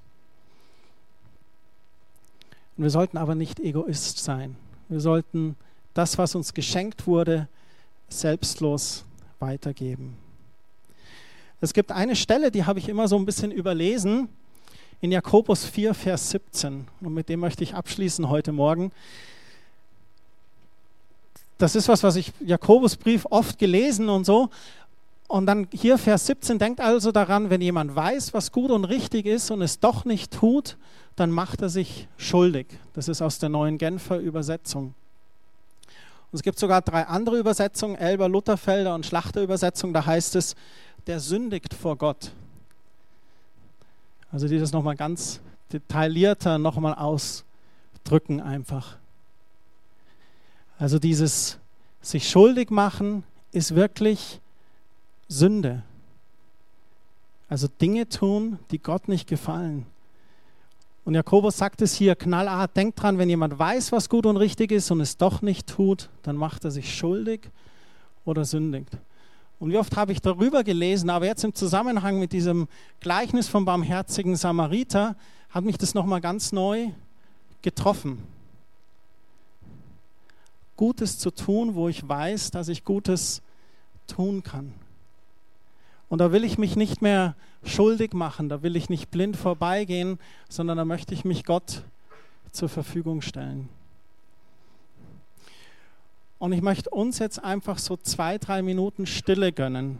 Und 2.77 2.83
wir 2.83 2.89
sollten 2.89 3.17
aber 3.17 3.35
nicht 3.35 3.59
Egoist 3.59 4.17
sein. 4.17 4.55
Wir 4.89 4.99
sollten 4.99 5.55
das, 5.93 6.17
was 6.17 6.35
uns 6.35 6.53
geschenkt 6.53 7.07
wurde, 7.07 7.47
selbstlos 8.09 9.05
weitergeben. 9.39 10.17
Es 11.61 11.73
gibt 11.73 11.91
eine 11.91 12.15
Stelle, 12.15 12.51
die 12.51 12.65
habe 12.65 12.79
ich 12.79 12.89
immer 12.89 13.07
so 13.07 13.17
ein 13.17 13.25
bisschen 13.25 13.51
überlesen, 13.51 14.29
in 15.01 15.11
Jakobus 15.11 15.65
4, 15.65 15.93
Vers 15.93 16.29
17. 16.31 16.87
Und 17.01 17.13
mit 17.13 17.29
dem 17.29 17.39
möchte 17.39 17.63
ich 17.63 17.75
abschließen 17.75 18.29
heute 18.29 18.51
Morgen. 18.51 18.91
Das 21.57 21.75
ist 21.75 21.87
was, 21.87 22.03
was 22.03 22.17
ich 22.17 22.33
Jakobusbrief 22.41 23.25
oft 23.29 23.57
gelesen 23.57 24.09
und 24.09 24.25
so. 24.25 24.49
Und 25.27 25.47
dann 25.47 25.67
hier 25.73 25.97
Vers 25.97 26.27
17, 26.27 26.59
denkt 26.59 26.79
also 26.79 27.11
daran, 27.11 27.49
wenn 27.49 27.61
jemand 27.61 27.95
weiß, 27.95 28.33
was 28.33 28.51
gut 28.51 28.71
und 28.71 28.85
richtig 28.85 29.25
ist 29.25 29.49
und 29.49 29.61
es 29.61 29.79
doch 29.79 30.05
nicht 30.05 30.31
tut, 30.31 30.77
dann 31.15 31.31
macht 31.31 31.61
er 31.61 31.69
sich 31.69 32.07
schuldig. 32.17 32.67
Das 32.93 33.07
ist 33.07 33.21
aus 33.21 33.39
der 33.39 33.49
neuen 33.49 33.77
Genfer 33.77 34.19
Übersetzung. 34.19 34.93
Und 36.31 36.39
es 36.39 36.43
gibt 36.43 36.59
sogar 36.59 36.81
drei 36.81 37.07
andere 37.07 37.39
Übersetzungen, 37.39 37.95
Elber, 37.95 38.29
Lutherfelder 38.29 38.93
und 38.93 39.05
Schlachterübersetzung, 39.05 39.93
da 39.93 40.05
heißt 40.05 40.35
es, 40.35 40.55
der 41.07 41.19
sündigt 41.19 41.73
vor 41.73 41.97
Gott. 41.97 42.31
Also 44.31 44.47
die 44.47 44.59
das 44.59 44.71
nochmal 44.71 44.95
ganz 44.95 45.39
detaillierter 45.71 46.57
nochmal 46.57 46.93
ausdrücken 46.93 48.41
einfach. 48.41 48.97
Also 50.77 50.99
dieses 50.99 51.57
sich 52.01 52.29
schuldig 52.29 52.69
machen 52.69 53.23
ist 53.51 53.75
wirklich 53.75 54.41
Sünde. 55.27 55.83
Also 57.47 57.67
Dinge 57.67 58.09
tun, 58.09 58.59
die 58.71 58.79
Gott 58.79 59.07
nicht 59.07 59.27
gefallen. 59.27 59.85
Und 61.03 61.13
Jakobus 61.13 61.57
sagt 61.57 61.81
es 61.83 61.93
hier 61.93 62.15
knallhart, 62.15 62.75
denkt 62.75 63.01
dran, 63.01 63.19
wenn 63.19 63.29
jemand 63.29 63.57
weiß, 63.59 63.91
was 63.91 64.09
gut 64.09 64.25
und 64.25 64.37
richtig 64.37 64.71
ist 64.71 64.89
und 64.89 65.01
es 65.01 65.17
doch 65.17 65.43
nicht 65.43 65.67
tut, 65.67 66.09
dann 66.23 66.35
macht 66.35 66.65
er 66.65 66.71
sich 66.71 66.95
schuldig 66.95 67.41
oder 68.25 68.43
sündigt. 68.43 68.97
Und 69.59 69.71
wie 69.71 69.77
oft 69.77 69.95
habe 69.95 70.11
ich 70.11 70.19
darüber 70.19 70.63
gelesen, 70.63 71.11
aber 71.11 71.27
jetzt 71.27 71.43
im 71.43 71.53
Zusammenhang 71.53 72.19
mit 72.19 72.33
diesem 72.33 72.67
Gleichnis 72.99 73.47
vom 73.47 73.65
barmherzigen 73.65 74.35
Samariter 74.35 75.15
hat 75.49 75.63
mich 75.63 75.77
das 75.77 75.93
nochmal 75.93 76.21
ganz 76.21 76.51
neu 76.51 76.89
getroffen. 77.61 78.23
Gutes 80.75 81.19
zu 81.19 81.31
tun, 81.31 81.75
wo 81.75 81.87
ich 81.87 82.07
weiß, 82.07 82.51
dass 82.51 82.67
ich 82.67 82.83
Gutes 82.83 83.41
tun 84.07 84.43
kann. 84.43 84.73
Und 86.15 86.19
da 86.19 86.31
will 86.31 86.45
ich 86.45 86.57
mich 86.57 86.77
nicht 86.77 87.01
mehr 87.01 87.35
schuldig 87.65 88.13
machen, 88.13 88.47
da 88.47 88.63
will 88.63 88.77
ich 88.77 88.87
nicht 88.87 89.11
blind 89.11 89.35
vorbeigehen, 89.35 90.17
sondern 90.47 90.77
da 90.77 90.85
möchte 90.85 91.13
ich 91.13 91.25
mich 91.25 91.43
Gott 91.43 91.83
zur 92.53 92.69
Verfügung 92.69 93.21
stellen. 93.21 93.67
Und 96.39 96.53
ich 96.53 96.61
möchte 96.61 96.89
uns 96.89 97.19
jetzt 97.19 97.43
einfach 97.43 97.79
so 97.79 97.97
zwei, 97.97 98.37
drei 98.37 98.61
Minuten 98.61 99.05
Stille 99.07 99.51
gönnen. 99.51 99.99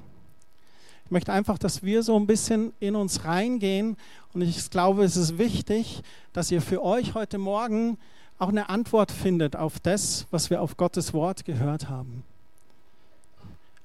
Ich 1.04 1.12
möchte 1.12 1.34
einfach, 1.34 1.58
dass 1.58 1.84
wir 1.84 2.02
so 2.02 2.16
ein 2.16 2.28
bisschen 2.28 2.72
in 2.80 2.96
uns 2.96 3.26
reingehen. 3.26 3.98
Und 4.34 4.42
ich 4.42 4.70
glaube, 4.70 5.04
es 5.04 5.18
ist 5.18 5.38
wichtig, 5.38 6.02
dass 6.32 6.50
ihr 6.50 6.62
für 6.62 6.82
euch 6.82 7.14
heute 7.14 7.38
Morgen 7.38 7.98
auch 8.40 8.48
eine 8.48 8.70
Antwort 8.70 9.12
findet 9.12 9.58
auf 9.58 9.82
das, 9.82 10.28
was 10.32 10.50
wir 10.50 10.62
auf 10.62 10.78
Gottes 10.78 11.14
Wort 11.14 11.44
gehört 11.44 11.90
haben. 11.90 12.24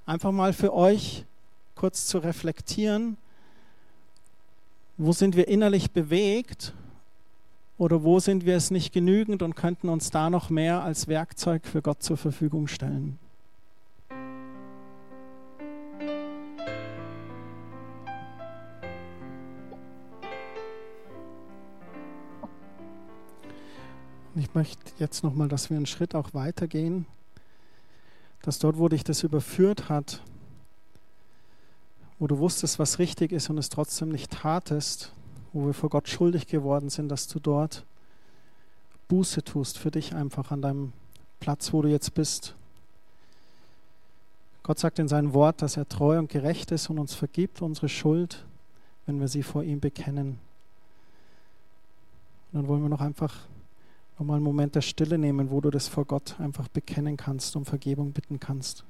Einfach 0.07 0.31
mal 0.31 0.53
für 0.53 0.73
euch 0.73 1.25
kurz 1.81 2.05
zu 2.05 2.19
reflektieren, 2.19 3.17
wo 4.99 5.13
sind 5.13 5.35
wir 5.35 5.49
innerlich 5.49 5.93
bewegt 5.93 6.75
oder 7.79 8.05
wo 8.05 8.21
sind 8.21 8.45
wir 8.45 8.55
es 8.55 8.71
nicht 8.71 8.93
genügend 8.93 9.43
und 9.43 9.57
könnten 9.57 9.89
uns 9.89 10.11
da 10.11 10.29
noch 10.29 10.51
mehr 10.51 10.83
als 10.83 11.09
Werkzeug 11.09 11.67
für 11.67 11.81
Gott 11.81 12.03
zur 12.03 12.19
Verfügung 12.19 12.69
stellen. 12.69 13.19
Ich 24.37 24.53
möchte 24.53 24.93
jetzt 24.99 25.25
nochmal, 25.25 25.49
dass 25.49 25.71
wir 25.71 25.79
einen 25.79 25.87
Schritt 25.87 26.15
auch 26.15 26.35
weitergehen, 26.35 27.07
dass 28.43 28.59
dort, 28.59 28.77
wo 28.77 28.91
dich 28.91 29.03
das 29.03 29.23
überführt 29.23 29.89
hat, 29.89 30.21
wo 32.21 32.27
du 32.27 32.39
wusstest, 32.39 32.79
was 32.79 32.99
richtig 32.99 33.33
ist 33.33 33.49
und 33.49 33.59
es 33.59 33.71
trotzdem 33.71 34.11
nicht 34.11 34.31
tatest, 34.31 35.13
wo 35.55 35.67
wir 35.67 35.73
vor 35.73 35.89
Gott 35.89 36.07
schuldig 36.07 36.47
geworden 36.47 36.91
sind, 36.91 37.09
dass 37.09 37.27
du 37.27 37.41
dort 37.41 37.85
Buße 39.09 39.43
tust 39.43 39.79
für 39.79 39.91
dich 39.91 40.15
einfach 40.15 40.53
an 40.53 40.63
deinem 40.63 40.93
Platz, 41.41 41.73
wo 41.73 41.81
du 41.83 41.89
jetzt 41.89 42.15
bist. 42.15 42.55
Gott 44.63 44.79
sagt 44.79 44.99
in 44.99 45.09
seinem 45.09 45.33
Wort, 45.33 45.63
dass 45.63 45.79
er 45.79 45.89
treu 45.89 46.19
und 46.19 46.29
gerecht 46.29 46.71
ist 46.71 46.91
und 46.91 46.99
uns 46.99 47.15
vergibt 47.15 47.63
unsere 47.63 47.89
Schuld, 47.89 48.45
wenn 49.07 49.19
wir 49.19 49.27
sie 49.27 49.43
vor 49.43 49.65
ihm 49.65 49.81
bekennen. 49.81 50.39
Und 52.53 52.61
dann 52.61 52.69
wollen 52.69 52.83
wir 52.83 52.91
noch 52.91 53.01
einfach 53.01 53.35
nochmal 54.19 54.37
einen 54.37 54.45
Moment 54.45 54.75
der 54.75 54.83
Stille 54.83 55.17
nehmen, 55.17 55.51
wo 55.51 55.63
du 55.63 55.71
das 55.71 55.89
vor 55.89 56.05
Gott 56.05 56.39
einfach 56.39 56.69
bekennen 56.69 57.17
kannst, 57.17 57.57
um 57.57 57.65
Vergebung 57.65 58.13
bitten 58.13 58.39
kannst. 58.39 58.85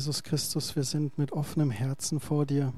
Jesus 0.00 0.22
Christus, 0.22 0.74
wir 0.76 0.84
sind 0.84 1.18
mit 1.18 1.30
offenem 1.30 1.70
Herzen 1.70 2.20
vor 2.20 2.46
dir. 2.46 2.72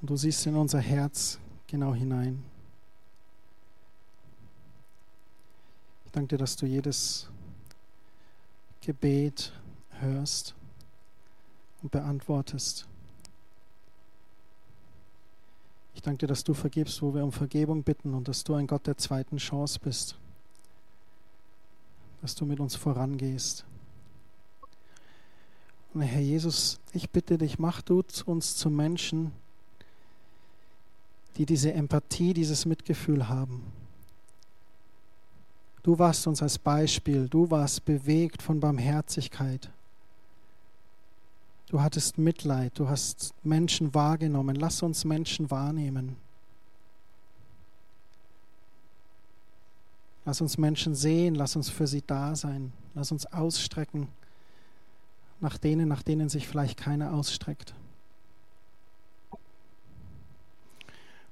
Und 0.00 0.08
du 0.08 0.16
siehst 0.16 0.46
in 0.46 0.56
unser 0.56 0.80
Herz 0.80 1.38
genau 1.66 1.92
hinein. 1.92 2.42
Ich 6.06 6.12
danke 6.12 6.28
dir, 6.28 6.38
dass 6.38 6.56
du 6.56 6.64
jedes 6.64 7.28
Gebet 8.80 9.52
hörst 10.00 10.54
und 11.82 11.92
beantwortest. 11.92 12.88
Ich 15.96 16.00
danke 16.00 16.20
dir, 16.20 16.28
dass 16.28 16.44
du 16.44 16.54
vergibst, 16.54 17.02
wo 17.02 17.14
wir 17.14 17.24
um 17.24 17.32
Vergebung 17.32 17.82
bitten 17.82 18.14
und 18.14 18.26
dass 18.26 18.42
du 18.42 18.54
ein 18.54 18.66
Gott 18.66 18.86
der 18.86 18.96
zweiten 18.96 19.36
Chance 19.36 19.80
bist, 19.80 20.16
dass 22.22 22.34
du 22.34 22.46
mit 22.46 22.58
uns 22.58 22.74
vorangehst. 22.74 23.66
Und 25.94 26.02
Herr 26.02 26.20
Jesus, 26.20 26.78
ich 26.92 27.10
bitte 27.10 27.38
dich, 27.38 27.58
mach 27.58 27.82
du 27.82 28.02
uns 28.26 28.56
zu 28.56 28.70
Menschen, 28.70 29.32
die 31.36 31.46
diese 31.46 31.72
Empathie, 31.72 32.34
dieses 32.34 32.66
Mitgefühl 32.66 33.28
haben. 33.28 33.62
Du 35.82 35.98
warst 35.98 36.26
uns 36.26 36.42
als 36.42 36.58
Beispiel, 36.58 37.28
du 37.28 37.50
warst 37.50 37.84
bewegt 37.84 38.42
von 38.42 38.60
Barmherzigkeit. 38.60 39.70
Du 41.68 41.80
hattest 41.80 42.18
Mitleid, 42.18 42.78
du 42.78 42.88
hast 42.88 43.34
Menschen 43.44 43.94
wahrgenommen. 43.94 44.56
Lass 44.56 44.82
uns 44.82 45.04
Menschen 45.04 45.50
wahrnehmen. 45.50 46.16
Lass 50.24 50.40
uns 50.40 50.58
Menschen 50.58 50.94
sehen, 50.94 51.34
lass 51.34 51.56
uns 51.56 51.70
für 51.70 51.86
sie 51.86 52.02
da 52.06 52.36
sein, 52.36 52.72
lass 52.94 53.12
uns 53.12 53.24
ausstrecken 53.26 54.08
nach 55.40 55.58
denen, 55.58 55.88
nach 55.88 56.02
denen 56.02 56.28
sich 56.28 56.48
vielleicht 56.48 56.78
keiner 56.78 57.12
ausstreckt. 57.12 57.74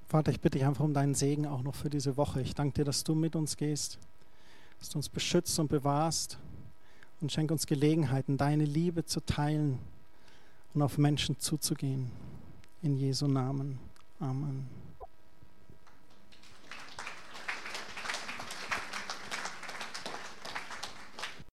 Vater, 0.08 0.30
ich 0.30 0.40
bitte 0.40 0.58
dich 0.58 0.66
einfach 0.66 0.84
um 0.84 0.94
deinen 0.94 1.14
Segen 1.14 1.46
auch 1.46 1.62
noch 1.62 1.74
für 1.74 1.90
diese 1.90 2.16
Woche. 2.16 2.40
Ich 2.40 2.54
danke 2.54 2.74
dir, 2.74 2.84
dass 2.84 3.02
du 3.02 3.14
mit 3.14 3.34
uns 3.34 3.56
gehst, 3.56 3.98
dass 4.78 4.90
du 4.90 4.98
uns 4.98 5.08
beschützt 5.08 5.58
und 5.58 5.68
bewahrst 5.68 6.38
und 7.20 7.32
schenk 7.32 7.50
uns 7.50 7.66
Gelegenheiten, 7.66 8.36
deine 8.36 8.64
Liebe 8.64 9.04
zu 9.04 9.20
teilen 9.20 9.78
und 10.74 10.82
auf 10.82 10.96
Menschen 10.98 11.38
zuzugehen. 11.40 12.10
In 12.82 12.96
Jesu 12.96 13.26
Namen. 13.26 13.78
Amen. 14.20 14.85